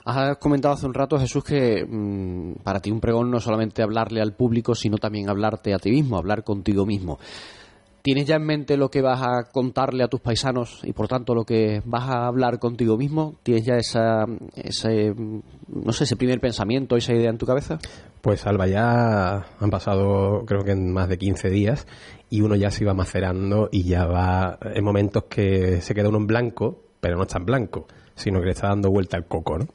[0.06, 4.22] Has comentado hace un rato, Jesús, que mm, para ti un pregón no solamente hablarle
[4.22, 7.20] al público, sino también hablarte a ti mismo, hablar contigo mismo.
[8.08, 11.36] ¿Tienes ya en mente lo que vas a contarle a tus paisanos y por tanto
[11.36, 13.36] lo que vas a hablar contigo mismo?
[13.44, 14.24] ¿Tienes ya esa,
[14.56, 15.14] ese,
[15.68, 17.80] no sé, ese primer pensamiento, esa idea en tu cabeza?
[18.22, 21.86] Pues Alba, ya han pasado creo que más de 15 días
[22.30, 26.20] y uno ya se iba macerando y ya va en momentos que se queda uno
[26.20, 29.58] en blanco, pero no está en blanco, sino que le está dando vuelta al coco,
[29.58, 29.66] ¿no?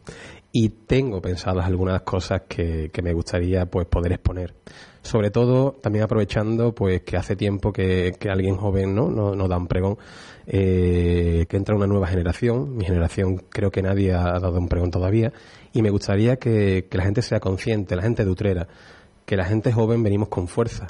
[0.53, 4.55] Y tengo pensadas algunas cosas que, que me gustaría pues poder exponer
[5.03, 9.67] sobre todo también aprovechando pues que hace tiempo que, alguien joven no nos da un
[9.67, 9.99] pregón
[10.47, 12.77] eh, que entra una nueva generación.
[12.77, 15.33] Mi generación creo que nadie ha dado un pregón todavía.
[15.73, 18.69] Y me gustaría que, que la gente sea consciente la gente de Utrera
[19.25, 20.89] que la gente joven venimos con fuerza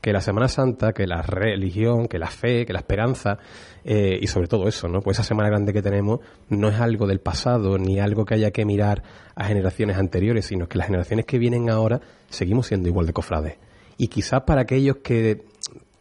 [0.00, 3.38] que la Semana Santa, que la religión, que la fe, que la esperanza
[3.84, 5.00] eh, y sobre todo eso, ¿no?
[5.02, 8.50] Pues esa Semana Grande que tenemos no es algo del pasado ni algo que haya
[8.50, 9.02] que mirar
[9.34, 13.58] a generaciones anteriores, sino que las generaciones que vienen ahora seguimos siendo igual de cofrades.
[13.98, 15.44] Y quizás para aquellos que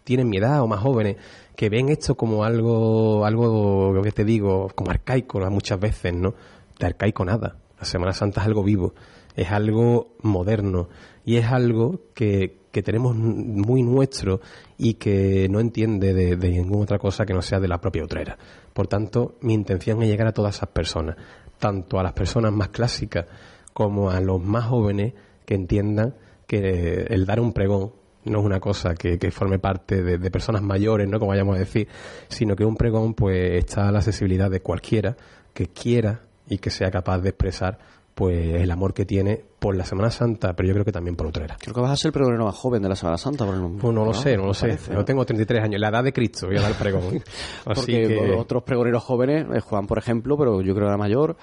[0.06, 1.18] tienen mi edad o más jóvenes,
[1.56, 6.34] que ven esto como algo, algo que te digo, como arcaico muchas veces, ¿no?
[6.80, 7.58] De arcaico nada.
[7.78, 8.94] La Semana Santa es algo vivo,
[9.36, 10.88] es algo moderno
[11.26, 14.42] y es algo que, que tenemos muy nuestro
[14.78, 18.38] y que no entiende de, ninguna otra cosa que no sea de la propia Utrera.
[18.74, 21.16] Por tanto, mi intención es llegar a todas esas personas,
[21.58, 23.26] tanto a las personas más clásicas
[23.74, 25.14] como a los más jóvenes
[25.46, 27.94] que entiendan que el dar un pregón
[28.26, 31.20] no es una cosa que, forme parte de, de, personas mayores, ¿no?
[31.20, 31.88] Como vayamos a decir,
[32.28, 35.16] sino que un pregón pues está a la accesibilidad de cualquiera
[35.54, 37.80] que quiera y que sea capaz de expresar
[38.20, 41.28] pues el amor que tiene por la Semana Santa, pero yo creo que también por
[41.28, 41.56] Utrera.
[41.58, 43.46] Creo que vas a ser el pregonero más joven de la Semana Santa.
[43.46, 44.78] Por pues no, lo sé, no lo sé.
[44.92, 47.24] Yo tengo 33 años, la edad de Cristo voy a dar el pregón.
[47.64, 51.38] Porque otros pregoneros jóvenes, eh, Juan por ejemplo, pero yo creo que era mayor,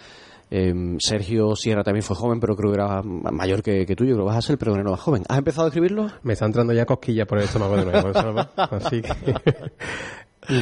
[0.51, 4.05] eh, Sergio Sierra también fue joven, pero creo que era mayor que, que tú.
[4.05, 5.23] Yo creo que vas a ser el pregonero más joven.
[5.31, 6.09] ¿Has empezado a escribirlo?
[6.25, 8.11] Me está entrando ya cosquillas por el estómago de nuevo.
[8.57, 9.15] así que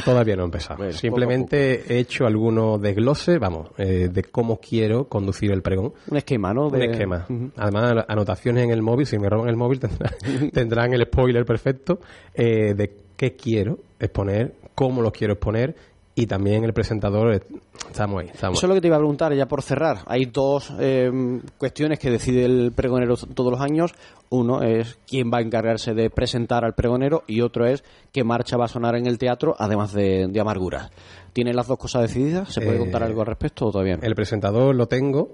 [0.03, 0.91] Todavía no he empezado.
[0.91, 5.93] Simplemente he hecho algunos desgloses, vamos, eh, de cómo quiero conducir el pregón.
[6.07, 6.67] Un esquema, ¿no?
[6.67, 7.25] Un esquema.
[7.57, 9.79] Además, anotaciones en el móvil, si me roban el móvil
[10.53, 11.99] tendrán, el spoiler perfecto
[12.33, 15.75] eh, de qué quiero exponer, cómo lo quiero exponer
[16.17, 17.41] y también el presentador eh,
[17.89, 18.31] estamos ahí.
[18.33, 19.99] Eso es lo que te iba a preguntar ya por cerrar.
[20.07, 21.11] Hay dos eh,
[21.57, 23.93] cuestiones que decide el pregonero todos los años.
[24.29, 28.55] Uno es quién va a encargarse de presentar al pregonero y otro es qué marcha
[28.55, 30.89] va a sonar en el teatro, además de, de Amargura.
[31.33, 32.53] ¿Tienen las dos cosas decididas?
[32.53, 35.29] ¿Se puede contar eh, algo al respecto o todavía El presentador lo tengo,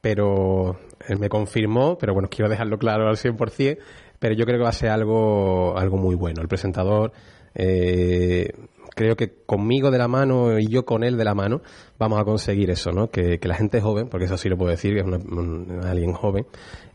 [0.00, 3.76] pero él me confirmó, pero bueno, quiero dejarlo claro al 100%,
[4.20, 6.42] pero yo creo que va a ser algo, algo muy bueno.
[6.42, 7.12] El presentador...
[7.54, 8.50] Eh,
[8.94, 11.62] creo que conmigo de la mano y yo con él de la mano
[11.98, 13.10] vamos a conseguir eso, ¿no?
[13.10, 16.46] Que, la gente joven, porque eso sí lo puedo decir, que es alguien joven,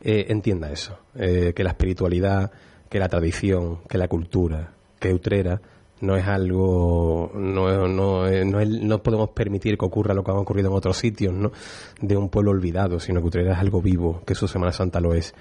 [0.01, 0.99] eh, entienda eso.
[1.15, 2.51] Eh, que la espiritualidad,
[2.89, 5.61] que la tradición, que la cultura, que Utrera
[5.99, 10.69] no es algo, no, no, no, no, podemos permitir que ocurra lo que ha ocurrido
[10.69, 11.51] en otros sitios, ¿no?
[11.99, 15.15] De un pueblo olvidado, sino que Utrera es algo vivo, que su Semana Santa lo
[15.15, 15.33] es,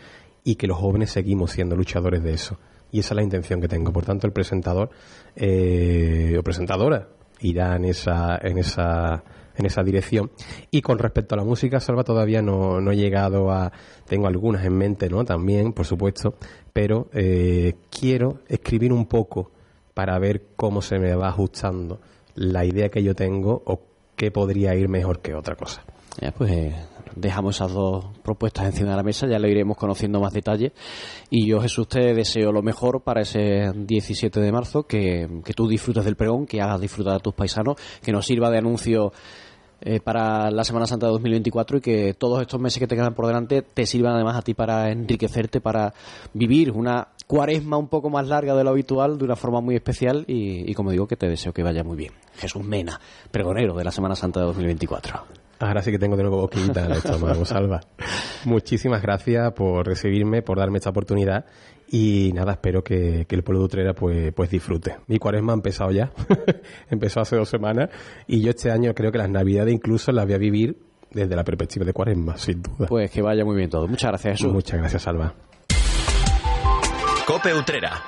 [0.45, 2.59] y que los jóvenes seguimos siendo luchadores de eso
[2.91, 3.93] y esa es la intención que tengo.
[3.93, 4.91] Por tanto, el presentador
[5.35, 7.09] eh, o presentadora
[7.41, 9.23] irá en esa, en esa
[9.57, 10.31] en esa dirección.
[10.71, 13.73] Y con respecto a la música, Salva, todavía no, no he llegado a...
[14.07, 15.25] Tengo algunas en mente, ¿no?
[15.25, 16.35] También, por supuesto,
[16.73, 19.51] pero eh, quiero escribir un poco
[19.95, 22.01] para ver cómo se me va ajustando
[22.35, 23.81] la idea que yo tengo o
[24.15, 25.85] qué podría ir mejor que otra cosa.
[26.21, 26.75] Ya, pues eh,
[27.15, 30.73] dejamos esas dos propuestas encima de la mesa, ya lo iremos conociendo más detalles.
[31.31, 36.05] Y yo, Jesús, te deseo lo mejor para ese 17 de marzo, que, tú disfrutes
[36.05, 39.13] del pregón, que hagas disfrutar a tus paisanos, que nos sirva de anuncio
[39.81, 43.15] eh, para la Semana Santa de 2024 y que todos estos meses que te quedan
[43.15, 45.93] por delante te sirvan además a ti para enriquecerte, para
[46.33, 50.25] vivir una cuaresma un poco más larga de lo habitual, de una forma muy especial
[50.27, 52.13] y, y como digo, que te deseo que vaya muy bien.
[52.37, 52.99] Jesús Mena,
[53.31, 55.46] pregonero de la Semana Santa de 2024.
[55.59, 57.81] Ahora sí que tengo de nuevo boquita en el estómago, Salva.
[58.45, 61.47] Muchísimas gracias por recibirme, por darme esta oportunidad
[61.89, 64.97] y nada, espero que, el pueblo de Utrera pues, pues disfrute.
[65.07, 66.13] Mi cuaresma ha empezado ya,
[66.91, 67.91] empezó hace dos semanas
[68.27, 70.77] y yo este año creo que las navidades incluso las voy a vivir
[71.11, 72.87] desde la perspectiva de cuaresma, sin duda.
[72.89, 73.87] Pues que vaya muy bien todo.
[73.87, 74.53] Muchas gracias, Jesús.
[74.53, 75.33] Muchas gracias, Salva.
[77.27, 78.03] Cope Utrera.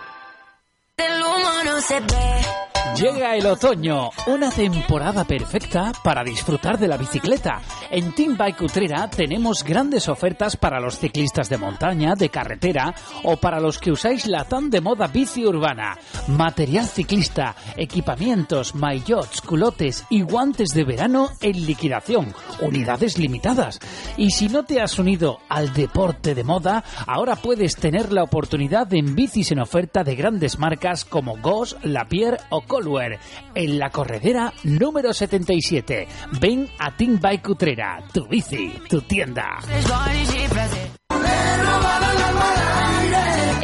[2.96, 9.09] Llega el otoño, una temporada perfecta para disfrutar de la bicicleta En Team Bike Utrera
[9.09, 14.27] tenemos grandes ofertas para los ciclistas de montaña, de carretera o para los que usáis
[14.27, 15.96] la tan de moda bici urbana.
[16.27, 22.35] Material ciclista, equipamientos, maillots, culotes y guantes de verano en liquidación.
[22.61, 23.79] Unidades limitadas.
[24.18, 28.92] Y si no te has unido al deporte de moda, ahora puedes tener la oportunidad
[28.92, 33.18] en bicis en oferta de grandes marcas como Goss, Lapierre o Colware.
[33.55, 36.07] En la corredera número 77.
[36.38, 37.78] Ven a Team Bike Utrera,
[38.12, 39.61] tu bici, tu tienda.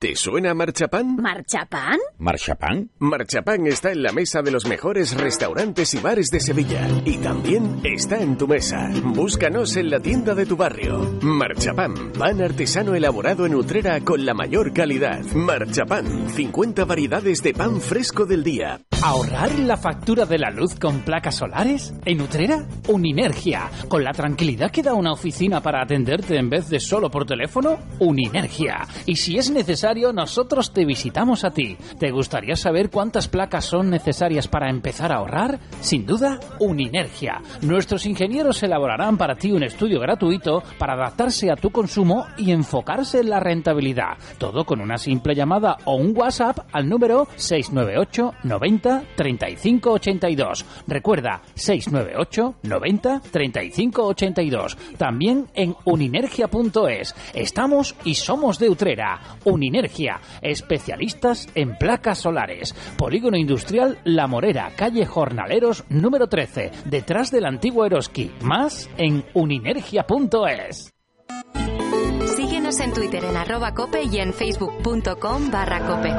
[0.00, 1.16] ¿Te suena Marchapán?
[1.16, 1.98] ¿Marchapán?
[2.16, 2.90] ¿Marchapán?
[3.00, 6.88] Marchapán está en la mesa de los mejores restaurantes y bares de Sevilla.
[7.04, 8.90] Y también está en tu mesa.
[9.04, 11.18] Búscanos en la tienda de tu barrio.
[11.20, 15.20] Marchapán, pan artesano elaborado en Utrera con la mayor calidad.
[15.34, 18.80] Marchapán, 50 variedades de pan fresco del día.
[19.02, 21.92] ¿Ahorrar la factura de la luz con placas solares?
[22.06, 22.66] ¿En Utrera?
[22.88, 23.70] Uninergia.
[23.88, 27.78] ¿Con la tranquilidad que da una oficina para atenderte en vez de solo por teléfono?
[27.98, 28.86] Uninergia.
[29.04, 31.76] Y si es necesario, nosotros te visitamos a ti.
[31.98, 35.58] ¿Te gustaría saber cuántas placas son necesarias para empezar a ahorrar?
[35.80, 37.42] Sin duda, Uninergia.
[37.62, 43.18] Nuestros ingenieros elaborarán para ti un estudio gratuito para adaptarse a tu consumo y enfocarse
[43.18, 44.16] en la rentabilidad.
[44.38, 50.64] Todo con una simple llamada o un WhatsApp al número 698 90 35 82.
[50.86, 54.78] Recuerda, 698 90 35 82.
[54.96, 57.14] También en uninergia.es.
[57.34, 59.20] Estamos y somos de Utrera.
[59.44, 59.79] Uninergia
[60.42, 62.74] especialistas en placas solares.
[62.96, 68.30] Polígono Industrial La Morera, calle Jornaleros número 13, detrás del antiguo Eroski.
[68.42, 70.92] Más en uninergia.es.
[72.36, 76.14] Síguenos en Twitter en arroba cope y en facebook.com barra cope.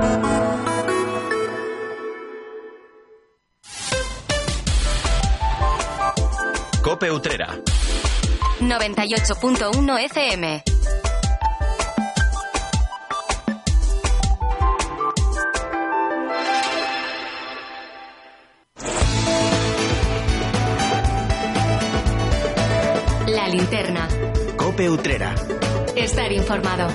[6.84, 7.48] Cope Utrera.
[8.60, 10.64] 98.1 FM.
[23.52, 24.08] Linterna.
[24.58, 25.36] Cope Utrera.
[25.96, 26.88] Estar informado.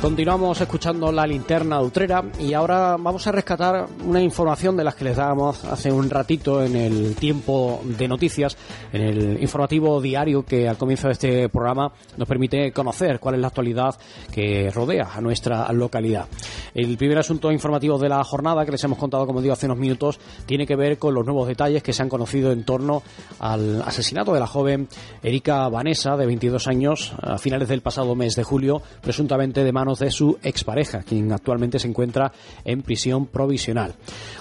[0.00, 4.94] Continuamos escuchando la linterna de Utrera y ahora vamos a rescatar una información de las
[4.94, 8.56] que les dábamos hace un ratito en el tiempo de noticias,
[8.94, 13.42] en el informativo diario que al comienzo de este programa nos permite conocer cuál es
[13.42, 13.94] la actualidad
[14.32, 16.28] que rodea a nuestra localidad.
[16.72, 19.78] El primer asunto informativo de la jornada que les hemos contado, como digo, hace unos
[19.78, 23.02] minutos, tiene que ver con los nuevos detalles que se han conocido en torno
[23.38, 24.88] al asesinato de la joven
[25.22, 29.98] Erika Vanessa, de 22 años, a finales del pasado mes de julio, presuntamente de manos
[29.98, 32.32] de su expareja, quien actualmente se encuentra
[32.64, 33.94] en prisión provisional.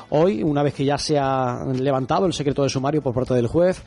[0.10, 3.48] Hoy, una vez que ya se ha levantado el secreto de sumario por parte del
[3.48, 3.82] juez,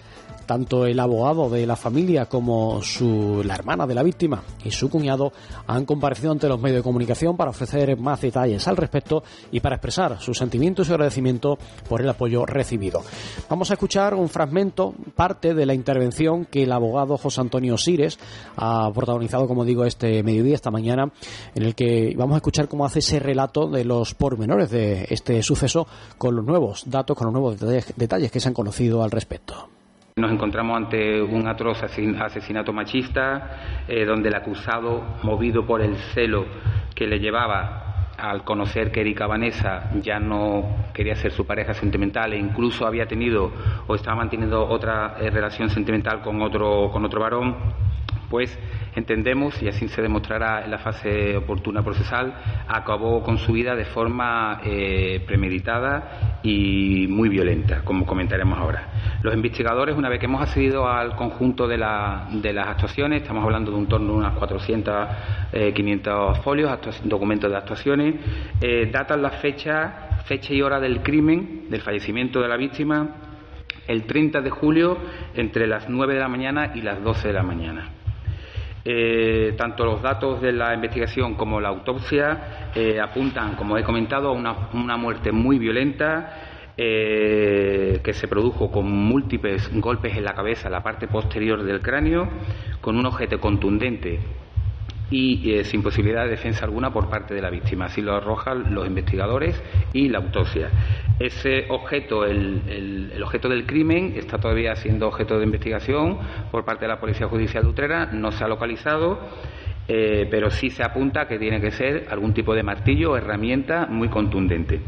[0.46, 4.88] tanto el abogado de la familia como su, la hermana de la víctima y su
[4.88, 5.32] cuñado
[5.66, 9.76] han comparecido ante los medios de comunicación para ofrecer más detalles al respecto y para
[9.76, 13.02] expresar sus sentimientos y agradecimiento por el apoyo recibido.
[13.48, 18.18] Vamos a escuchar un fragmento, parte de la intervención que el abogado José Antonio Sires
[18.56, 21.12] ha protagonizado, como digo, este mediodía, esta mañana,
[21.54, 25.42] en el que vamos a escuchar cómo hace ese relato de los pormenores de este
[25.42, 25.86] suceso
[26.18, 29.68] con los nuevos datos, con los nuevos detalles, detalles que se han conocido al respecto.
[30.16, 36.44] Nos encontramos ante un atroz asesinato machista, eh, donde el acusado, movido por el celo
[36.94, 42.34] que le llevaba al conocer que Erika Vanessa ya no quería ser su pareja sentimental
[42.34, 43.50] e incluso había tenido
[43.86, 47.56] o estaba manteniendo otra eh, relación sentimental con otro, con otro varón,
[48.32, 48.58] pues
[48.96, 52.32] entendemos, y así se demostrará en la fase oportuna procesal,
[52.66, 58.88] acabó con su vida de forma eh, premeditada y muy violenta, como comentaremos ahora.
[59.22, 63.70] Los investigadores, una vez que hemos accedido al conjunto de, de las actuaciones, estamos hablando
[63.70, 65.08] de un torno de unas 400,
[65.74, 68.14] 500 eh, folios, documentos de actuaciones,
[68.62, 73.10] eh, datan la fecha, fecha y hora del crimen, del fallecimiento de la víctima,
[73.86, 74.96] el 30 de julio
[75.34, 78.01] entre las 9 de la mañana y las 12 de la mañana.
[78.84, 84.30] Eh, tanto los datos de la investigación como la autopsia eh, apuntan, como he comentado,
[84.30, 90.66] a una, muerte muy violenta eh, que se produjo con múltiples golpes en la cabeza,
[90.66, 92.28] en la parte posterior del cráneo,
[92.80, 94.18] con un objeto contundente
[95.12, 97.84] y eh, sin posibilidad de defensa alguna por parte de la víctima.
[97.84, 100.70] Así lo arrojan los investigadores y la autopsia.
[101.20, 106.18] Ese objeto, el, objeto del crimen, está todavía siendo objeto de investigación
[106.50, 109.20] por parte de la Policía Judicial de Utrera, no se ha localizado.
[109.86, 113.86] Eh, pero sí se apunta que tiene que ser algún tipo de martillo o herramienta
[113.86, 114.80] muy contundente.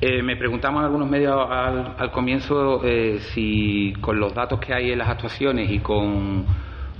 [0.00, 2.80] Eh, me preguntamos en algunos medios al, comienzo
[3.32, 6.46] si con los datos que hay en las actuaciones y con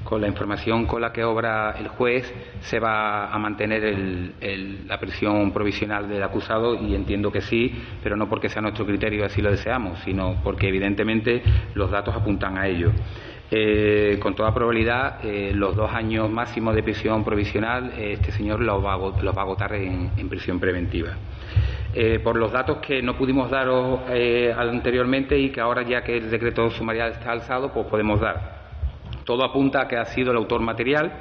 [0.04, 4.32] con la información con la que obra el juez se va a mantener
[4.86, 9.24] la prisión provisional del acusado y entiendo que sí, pero no porque sea nuestro criterio
[9.24, 11.42] así lo deseamos, sino porque evidentemente
[11.74, 12.92] los datos apuntan a ello.
[13.50, 18.60] Eh, con toda probabilidad, eh, los dos años máximos de prisión provisional, eh, este señor
[18.60, 21.10] los va a, va a agotar en, prisión preventiva.
[22.24, 24.00] por los datos que no pudimos daros
[24.56, 28.53] anteriormente y que ahora ya que el decreto sumarial está alzado, pues podemos dar.
[29.24, 31.12] Todo apunta a que ha sido el autor material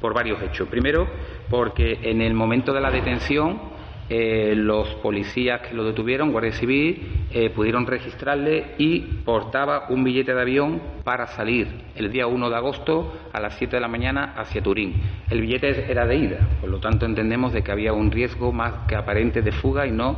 [0.00, 0.68] por varios hechos.
[0.68, 1.06] Primero,
[1.48, 3.72] porque en el momento de la detención
[4.14, 10.34] eh, los policías que lo detuvieron, Guardia Civil, eh, pudieron registrarle y portaba un billete
[10.34, 14.34] de avión para salir el día 1 de agosto a las 7 de la mañana
[14.36, 15.00] hacia Turín.
[15.30, 18.86] El billete era de ida, por lo tanto entendemos de que había un riesgo más
[18.86, 20.16] que aparente de fuga y no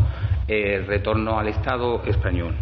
[0.49, 2.55] eh, retorno al Estado español.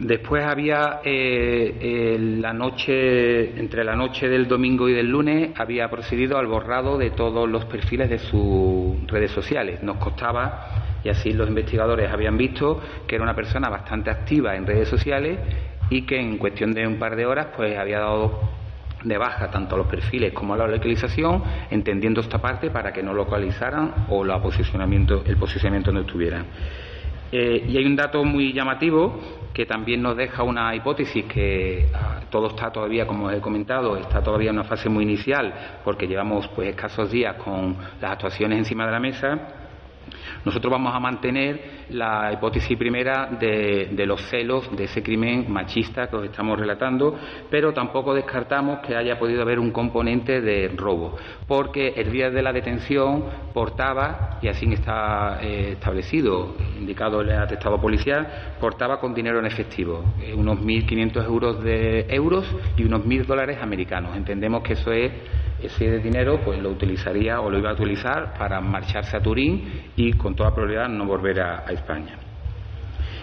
[0.00, 6.38] Después había eh, la noche, entre la noche del domingo y del lunes, había procedido
[6.38, 9.82] al borrado de todos los perfiles de sus redes sociales.
[9.82, 14.66] Nos costaba, y así los investigadores habían visto, que era una persona bastante activa en
[14.66, 15.38] redes sociales
[15.90, 18.40] y que en cuestión de un par de horas pues había dado
[19.04, 24.06] de baja tanto los perfiles como la localización, entendiendo esta parte para que no localizaran
[24.08, 26.46] o el posicionamiento, el posicionamiento no estuvieran.
[27.32, 29.18] Eh, y hay un dato muy llamativo
[29.54, 34.22] que también nos deja una hipótesis que ah, todo está todavía, como he comentado, está
[34.22, 38.84] todavía en una fase muy inicial porque llevamos pues escasos días con las actuaciones encima
[38.84, 39.61] de la mesa
[40.44, 46.16] nosotros vamos a mantener la hipótesis primera de, los celos de ese crimen machista que
[46.16, 47.16] os estamos relatando,
[47.50, 51.16] pero tampoco descartamos que haya podido haber un componente de robo,
[51.46, 57.80] porque el día de la detención portaba, y así está eh, establecido, indicado el atestado
[57.80, 61.58] policial, portaba con dinero en efectivo, eh, unos 1.500 euros
[62.08, 64.16] euros y unos 1.000 dólares americanos.
[64.16, 65.12] Entendemos que eso es
[65.62, 70.12] ese dinero pues lo utilizaría o lo iba a utilizar para marcharse a Turín y
[70.14, 72.18] con toda probabilidad no volver a, España.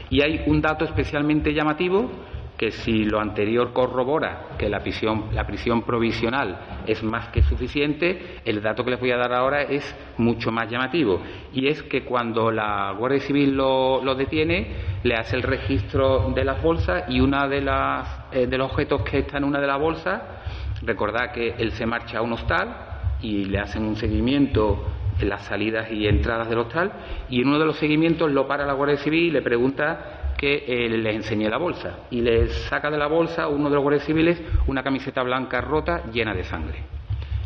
[0.10, 2.10] Y hay un dato especialmente llamativo
[2.58, 8.42] que si lo anterior corrobora que la prisión, la prisión provisional es más que suficiente,
[8.44, 11.22] el dato que les voy a dar ahora es mucho más llamativo.
[11.54, 16.62] Y es que cuando la Guardia Civil lo, detiene, le hace el registro de las
[16.62, 19.80] bolsas y una de, las, eh, de los objetos que está en una de las
[19.80, 20.22] bolsas
[20.82, 22.76] Recordad que él se marcha a un hostal
[23.22, 24.86] y le hacen un seguimiento
[25.20, 26.92] en las salidas y entradas del hostal
[27.30, 30.64] y en uno de los seguimientos lo para la Guardia Civil y le pregunta que
[30.66, 34.06] eh, les enseñe la bolsa y le saca de la bolsa uno de los guardias
[34.06, 36.80] civiles una camiseta blanca rota llena de sangre.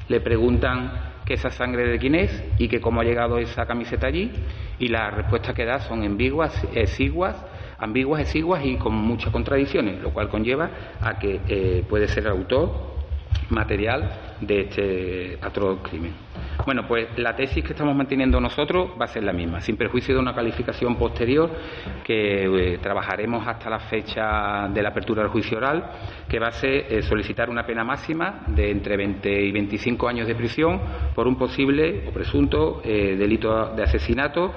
[0.09, 0.91] Le preguntan
[1.25, 4.31] que esa sangre de quién es y que cómo ha llegado esa camiseta allí
[4.77, 7.43] y las respuestas que da son ambiguas, exiguas,
[7.79, 10.69] ambiguas, exiguas y con muchas contradicciones, lo cual conlleva
[11.01, 12.92] a que eh, puede ser el autor
[13.53, 16.13] material de este atroz crimen.
[16.65, 20.13] Bueno, pues la tesis que estamos manteniendo nosotros va a ser la misma, sin perjuicio
[20.13, 21.49] de una calificación posterior
[22.03, 25.83] que eh, trabajaremos hasta la fecha de la apertura del juicio oral,
[26.29, 30.27] que va a ser eh, solicitar una pena máxima de entre 20 y 25 años
[30.27, 30.79] de prisión
[31.15, 34.53] por un posible o presunto eh, delito de asesinato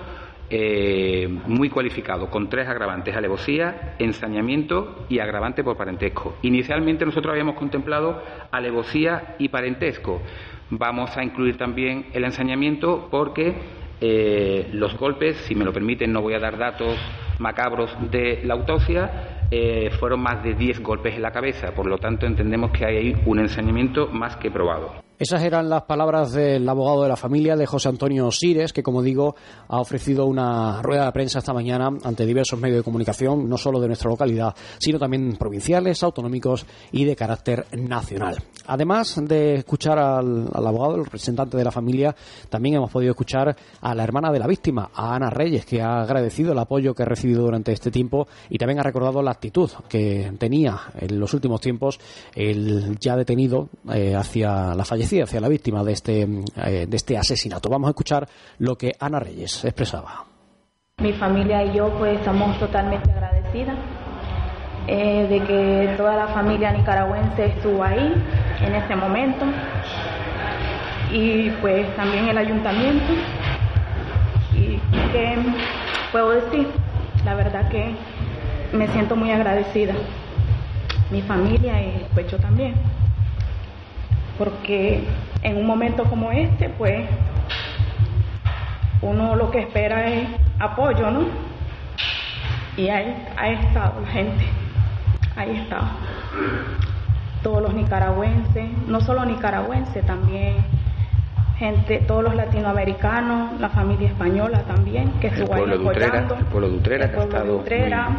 [0.49, 6.37] eh, muy cualificado, con tres agravantes, alevosía, ensañamiento y agravante por parentesco.
[6.43, 10.23] Inicialmente nosotros habíamos contemplado alevosía y parentesco.
[10.71, 13.55] Vamos a incluir también el ensañamiento porque
[14.01, 16.97] eh, los golpes, si me lo permiten, no voy a dar datos
[17.39, 21.73] macabros de la autopsia, eh, fueron más de 10 golpes en la cabeza.
[21.75, 25.06] Por lo tanto, entendemos que hay ahí un ensañamiento más que probado.
[25.19, 29.03] Esas eran las palabras del abogado de la familia, de José Antonio Sires, que, como
[29.03, 29.35] digo,
[29.67, 33.81] ha ofrecido una rueda de prensa esta mañana ante diversos medios de comunicación, no solo
[33.81, 38.37] de nuestra localidad, sino también provinciales, autonómicos y de carácter nacional.
[38.67, 42.15] Además de escuchar al, abogado, el representante de la familia,
[42.51, 46.03] también hemos podido escuchar a la hermana de la víctima, a Ana Reyes, que ha
[46.03, 49.71] agradecido el apoyo que ha recibido durante este tiempo y también ha recordado la actitud
[49.89, 51.99] que tenía en los últimos tiempos
[52.35, 57.17] el ya detenido eh, hacia la fallecida hacia la víctima de este, eh, de este
[57.17, 57.69] asesinato.
[57.69, 58.29] Vamos a escuchar
[58.59, 60.25] lo que Ana Reyes expresaba.
[60.99, 63.77] Mi familia y yo pues estamos totalmente agradecidas
[64.89, 68.13] eh, de que toda la familia nicaragüense estuvo ahí
[68.61, 69.45] en ese momento.
[71.13, 73.13] Y pues también el ayuntamiento.
[74.55, 74.81] Y
[75.13, 75.39] qué
[76.11, 76.67] puedo decir
[77.25, 77.95] la verdad que
[78.73, 79.95] me siento muy agradecida.
[81.11, 82.75] Mi familia y pues yo también
[84.39, 85.05] porque
[85.43, 87.07] en un momento como este, pues
[89.03, 90.29] uno lo que espera es
[90.59, 91.27] apoyo, ¿no?
[92.77, 94.45] Y ahí ha estado la gente,
[95.37, 95.81] ahí está.
[97.43, 100.57] Todos los nicaragüenses, no solo nicaragüenses, también
[101.59, 106.35] gente, todos los latinoamericanos, la familia española también, que estuvo ahí apoyando.
[106.35, 107.65] el pueblo de Utrera, que ha estado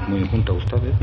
[0.07, 0.95] muy, junto a ustedes.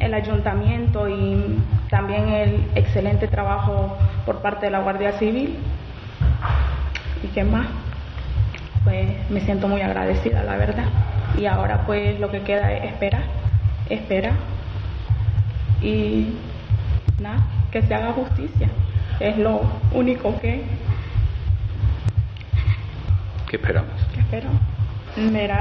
[0.00, 1.58] el ayuntamiento y
[1.88, 5.56] también el excelente trabajo por parte de la Guardia Civil.
[7.22, 7.66] ¿Y qué más?
[8.84, 10.84] Pues me siento muy agradecida, la verdad.
[11.38, 13.22] Y ahora pues lo que queda es esperar,
[13.88, 14.34] esperar.
[15.80, 16.34] Y
[17.20, 18.68] nada, que se haga justicia.
[19.20, 19.62] Es lo
[19.92, 20.62] único que
[23.48, 23.94] ¿Qué esperamos?
[24.14, 24.20] ¿Qué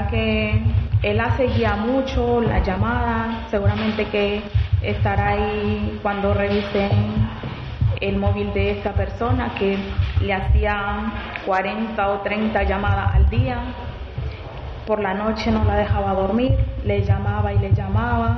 [0.10, 0.62] que
[1.04, 4.42] él hace guía mucho la llamada, seguramente que
[4.82, 6.92] estará ahí cuando revisen
[8.02, 9.78] el móvil de esta persona que
[10.22, 11.12] le hacía
[11.46, 13.58] 40 o 30 llamadas al día.
[14.86, 18.38] Por la noche no la dejaba dormir, le llamaba y le llamaba.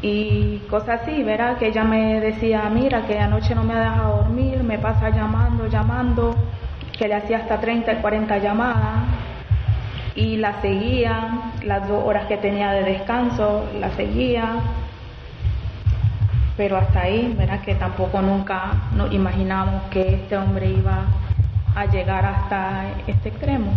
[0.00, 4.16] Y cosas así, verá que ella me decía, mira que anoche no me ha dejado
[4.18, 6.31] dormir, me pasa llamando, llamando
[7.02, 9.02] que le hacía hasta 30 y 40 llamadas
[10.14, 14.60] y la seguía, las dos horas que tenía de descanso, la seguía,
[16.56, 21.06] pero hasta ahí, verás que tampoco nunca nos imaginamos que este hombre iba
[21.74, 23.76] a llegar hasta este extremo.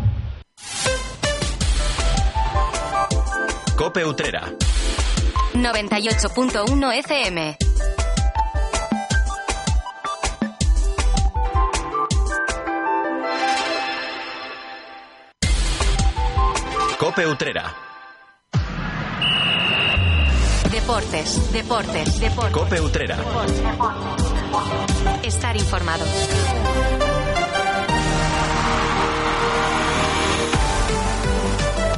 [3.76, 4.44] Cope Utrera.
[5.56, 7.65] 98.1 FM
[17.06, 17.72] Cope Utrera.
[20.72, 22.52] Deportes, deportes, deportes.
[22.52, 23.18] Cope Utrera.
[25.22, 26.04] Estar informado.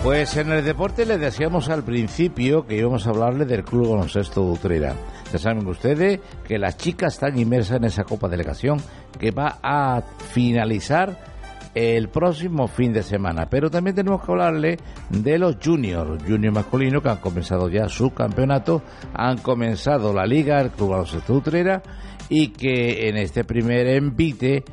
[0.04, 4.44] Pues en el deporte le decíamos al principio que íbamos a hablarle del Club Baloncesto
[4.44, 4.96] de Utrera.
[5.32, 8.82] Ya saben ustedes que las chicas están inmersas en esa Copa Delegación
[9.18, 10.04] que va a
[10.34, 11.37] finalizar
[11.78, 13.48] el próximo fin de semana.
[13.50, 14.78] Pero también tenemos que hablarle
[15.12, 18.82] de los juniors, juniors masculinos que han comenzado ya su campeonato,
[19.14, 21.84] han comenzado la liga, el Club Baloncesto Utrera,
[22.30, 24.64] y que en este primer envite,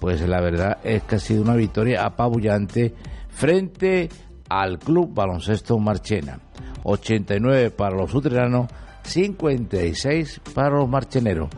[0.00, 2.94] pues la verdad es que ha sido una victoria apabullante
[3.28, 4.08] frente
[4.48, 6.38] al Club Baloncesto Marchena.
[6.84, 8.68] 89 para los utreranos,
[9.02, 11.48] 56 para los marcheneros.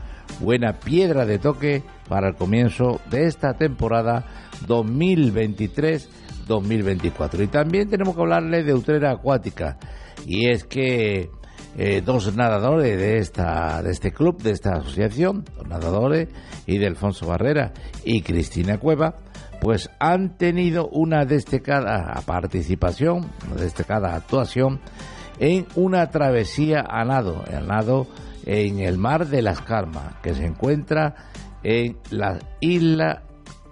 [0.41, 4.25] Buena piedra de toque para el comienzo de esta temporada
[4.67, 7.45] 2023-2024.
[7.45, 9.79] Y también tenemos que hablarle de Utrera Acuática.
[10.27, 11.31] Y es que
[11.77, 16.29] eh, dos nadadores de esta de este club, de esta asociación, dos nadadores,
[16.67, 17.73] y de Alfonso Barrera
[18.05, 19.17] y Cristina Cueva,
[19.61, 24.81] pues han tenido una destacada participación, una destacada actuación
[25.39, 27.45] en una travesía a nado,
[28.47, 31.15] en el mar de las Carmas, que se encuentra
[31.65, 33.23] en la isla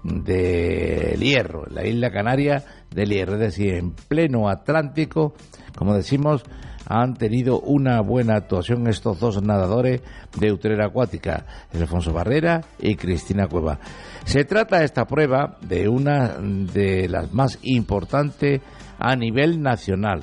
[0.02, 5.34] del Hierro, la isla canaria del Hierro, es decir, en pleno Atlántico,
[5.76, 6.42] como decimos,
[6.86, 10.02] han tenido una buena actuación estos dos nadadores
[10.38, 13.78] de Utrera Acuática, Alfonso Barrera y Cristina Cueva.
[14.24, 18.60] Se trata esta prueba de una de las más importantes
[18.98, 20.22] a nivel nacional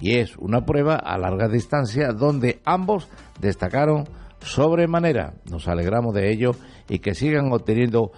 [0.00, 3.08] y es una prueba a larga distancia donde ambos
[3.40, 4.04] destacaron
[4.40, 5.34] sobremanera.
[5.50, 6.52] Nos alegramos de ello
[6.88, 8.12] y que sigan obteniendo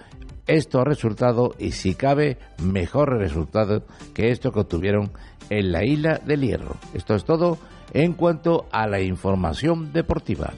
[0.46, 3.82] estos resultados y si cabe mejores resultados
[4.14, 5.10] que esto que obtuvieron
[5.48, 6.76] en la isla del Hierro.
[6.94, 7.58] Esto es todo
[7.92, 10.52] en cuanto a la información deportiva.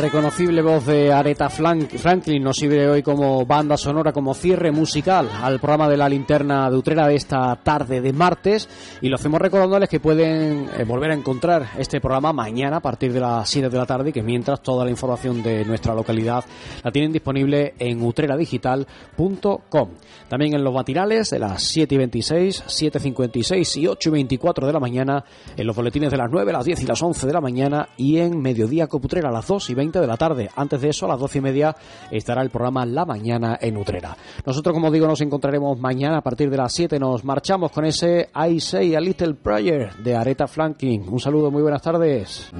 [0.00, 5.60] Reconocible voz de Aretha Franklin nos sirve hoy como banda sonora, como cierre musical al
[5.60, 8.68] programa de la linterna de Utrera de esta tarde de martes.
[9.02, 13.12] Y lo hacemos recordándoles que pueden eh, volver a encontrar este programa mañana a partir
[13.12, 16.44] de las 7 de la tarde y que mientras toda la información de nuestra localidad
[16.82, 19.88] la tienen disponible en utreradigital.com.
[20.28, 24.72] También en los matinales de las 7 y 26, 7.56 y 8 y 24 de
[24.72, 25.24] la mañana,
[25.56, 28.18] en los boletines de las 9, las 10 y las 11 de la mañana y
[28.18, 30.50] en Mediodía Coputrera a las 2 y 20 de la tarde.
[30.54, 31.74] Antes de eso, a las 12 y media,
[32.10, 34.16] estará el programa La Mañana en Utrera.
[34.44, 36.98] Nosotros, como digo, nos encontraremos mañana a partir de las 7.
[36.98, 41.08] Nos marchamos con ese I Say a Little Prayer de Aretha Franklin.
[41.08, 42.50] Un saludo, muy buenas tardes.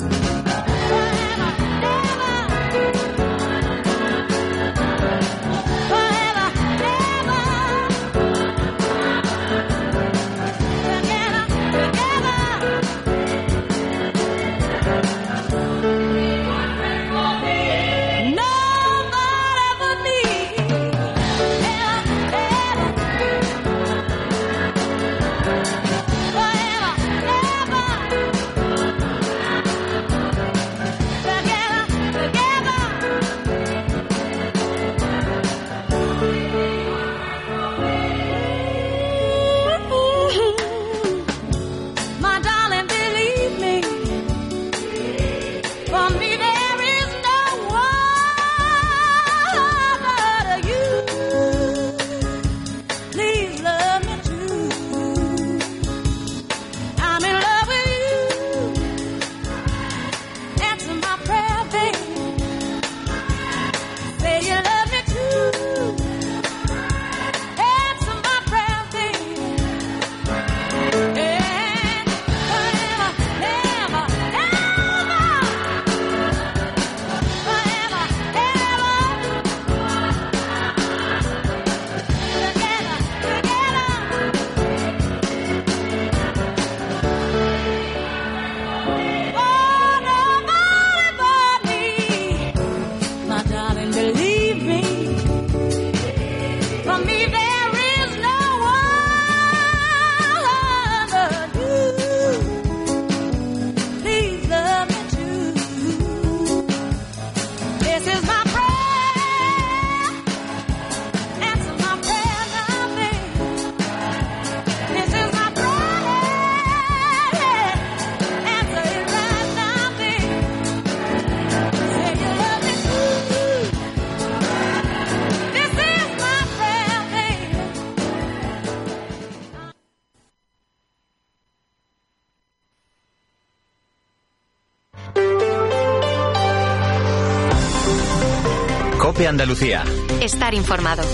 [139.30, 139.84] Andalucía.
[140.20, 141.04] Estar informado.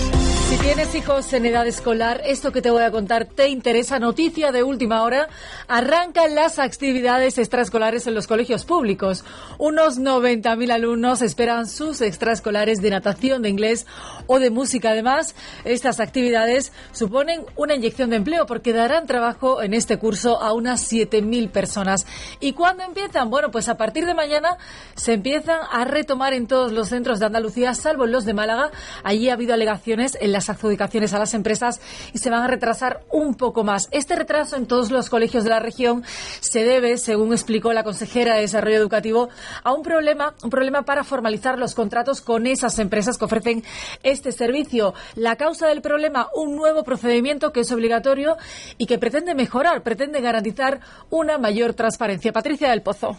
[0.49, 3.99] Si tienes hijos en edad escolar, esto que te voy a contar te interesa.
[3.99, 5.27] Noticia de última hora.
[5.67, 9.25] Arrancan las actividades extraescolares en los colegios públicos.
[9.57, 13.85] Unos 90.000 alumnos esperan sus extraescolares de natación, de inglés
[14.27, 14.91] o de música.
[14.91, 15.35] Además,
[15.65, 20.89] estas actividades suponen una inyección de empleo porque darán trabajo en este curso a unas
[20.89, 22.05] 7.000 personas.
[22.39, 23.29] ¿Y cuándo empiezan?
[23.29, 24.57] Bueno, pues a partir de mañana
[24.95, 28.71] se empiezan a retomar en todos los centros de Andalucía, salvo en los de Málaga.
[29.03, 31.81] Allí ha habido alegaciones en las adjudicaciones a las empresas
[32.13, 33.89] y se van a retrasar un poco más.
[33.91, 36.03] Este retraso en todos los colegios de la región
[36.41, 39.29] se debe, según explicó la consejera de Desarrollo Educativo,
[39.63, 43.63] a un problema, un problema para formalizar los contratos con esas empresas que ofrecen
[44.03, 44.93] este servicio.
[45.15, 48.37] La causa del problema, un nuevo procedimiento que es obligatorio
[48.77, 52.31] y que pretende mejorar, pretende garantizar una mayor transparencia.
[52.31, 53.15] Patricia del Pozo.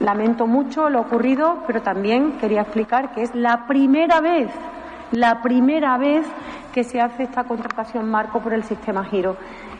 [0.00, 4.48] Lamento mucho lo ocurrido, pero también quería explicar que es la primera vez
[5.12, 6.26] la primera vez
[6.72, 9.36] que se hace esta contratación marco por el sistema giro.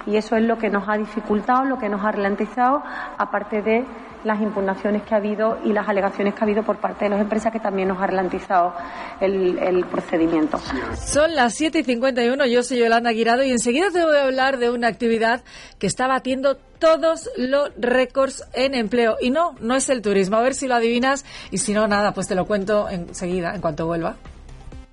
[0.07, 2.83] Y eso es lo que nos ha dificultado, lo que nos ha ralentizado,
[3.19, 3.85] aparte de
[4.25, 7.21] las impugnaciones que ha habido y las alegaciones que ha habido por parte de las
[7.21, 8.75] empresas que también nos ha ralentizado
[9.21, 10.59] el, procedimiento.
[10.97, 14.59] Son las 7 y 51, yo soy Yolanda Guirado y enseguida te voy a hablar
[14.59, 15.43] de una actividad
[15.79, 19.17] que está batiendo todos los récords en empleo.
[19.21, 20.37] Y no, no es el turismo.
[20.37, 23.61] A ver si lo adivinas y si no, nada, pues te lo cuento enseguida, en
[23.61, 24.17] cuanto vuelva.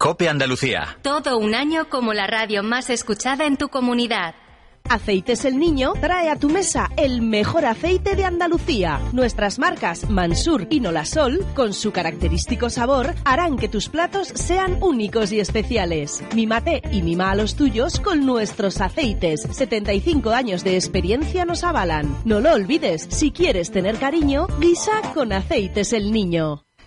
[0.01, 0.97] Cope Andalucía.
[1.03, 4.33] Todo un año como la radio más escuchada en tu comunidad.
[4.89, 8.99] Aceites El Niño trae a tu mesa el mejor aceite de Andalucía.
[9.13, 15.31] Nuestras marcas Mansur y Nolasol, con su característico sabor, harán que tus platos sean únicos
[15.31, 16.23] y especiales.
[16.33, 19.43] Mímate y mima a los tuyos con nuestros aceites.
[19.51, 22.17] 75 años de experiencia nos avalan.
[22.25, 26.65] No lo olvides, si quieres tener cariño, guisa con Aceites El Niño.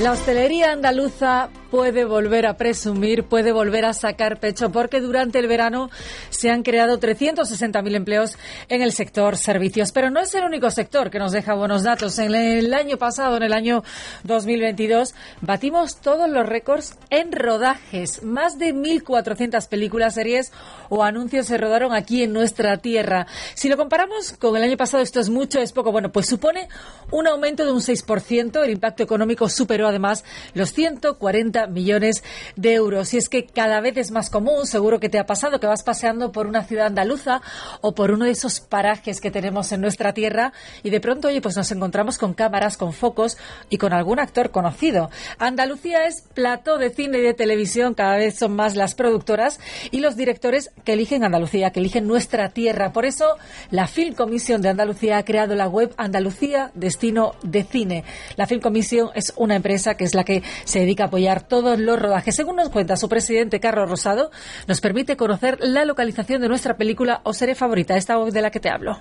[0.00, 5.48] La hostelería andaluza puede volver a presumir, puede volver a sacar pecho, porque durante el
[5.48, 5.88] verano
[6.30, 8.36] se han creado 360.000 empleos
[8.68, 9.92] en el sector servicios.
[9.92, 12.18] Pero no es el único sector que nos deja buenos datos.
[12.18, 13.82] En el año pasado, en el año
[14.24, 18.22] 2022, batimos todos los récords en rodajes.
[18.22, 20.52] Más de 1.400 películas, series
[20.90, 23.26] o anuncios se rodaron aquí en nuestra tierra.
[23.54, 25.92] Si lo comparamos con el año pasado, esto es mucho, es poco.
[25.92, 26.68] Bueno, pues supone
[27.10, 28.62] un aumento de un 6%.
[28.62, 30.24] El impacto económico superó además
[30.54, 32.22] los 140 millones
[32.56, 33.14] de euros.
[33.14, 35.82] Y es que cada vez es más común, seguro que te ha pasado, que vas
[35.82, 37.42] paseando por una ciudad andaluza
[37.80, 41.40] o por uno de esos parajes que tenemos en nuestra tierra y de pronto, oye,
[41.40, 43.36] pues nos encontramos con cámaras, con focos
[43.70, 45.10] y con algún actor conocido.
[45.38, 49.60] Andalucía es plató de cine y de televisión, cada vez son más las productoras
[49.90, 52.92] y los directores que eligen Andalucía, que eligen nuestra tierra.
[52.92, 53.36] Por eso,
[53.70, 58.04] la Film Commission de Andalucía ha creado la web Andalucía Destino de Cine.
[58.36, 61.78] La Film Commission es una empresa que es la que se dedica a apoyar todos
[61.78, 62.34] los rodajes.
[62.34, 64.30] Según nos cuenta su presidente, Carlos Rosado,
[64.68, 68.60] nos permite conocer la localización de nuestra película o serie favorita, esta de la que
[68.60, 68.96] te hablo.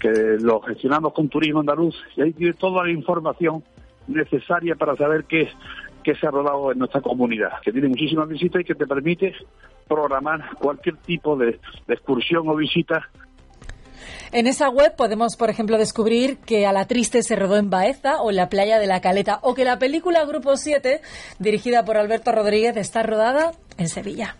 [0.00, 3.62] Que lo gestionamos con Turismo Andaluz y ahí tiene toda la información
[4.08, 5.48] necesaria para saber qué,
[6.02, 9.34] qué se ha rodado en nuestra comunidad, que tiene muchísimas visitas y que te permite
[9.88, 13.08] programar cualquier tipo de, de excursión o visita
[14.32, 18.20] en esa web podemos, por ejemplo, descubrir que A la Triste se rodó en Baeza
[18.20, 21.00] o en la playa de la Caleta, o que la película Grupo 7,
[21.38, 24.36] dirigida por Alberto Rodríguez, está rodada en Sevilla.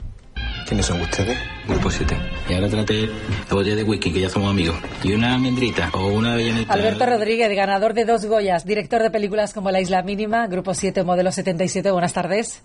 [0.66, 1.36] ¿Quiénes son ustedes?
[1.68, 2.16] Grupo 7.
[2.48, 4.76] Y ahora trate la botella de whisky, que ya somos amigos.
[5.02, 6.72] Y una almendrita o una avellanita.
[6.72, 11.04] Alberto Rodríguez, ganador de dos Goyas, director de películas como La Isla Mínima, Grupo 7,
[11.04, 11.90] modelo 77.
[11.90, 12.62] Buenas tardes.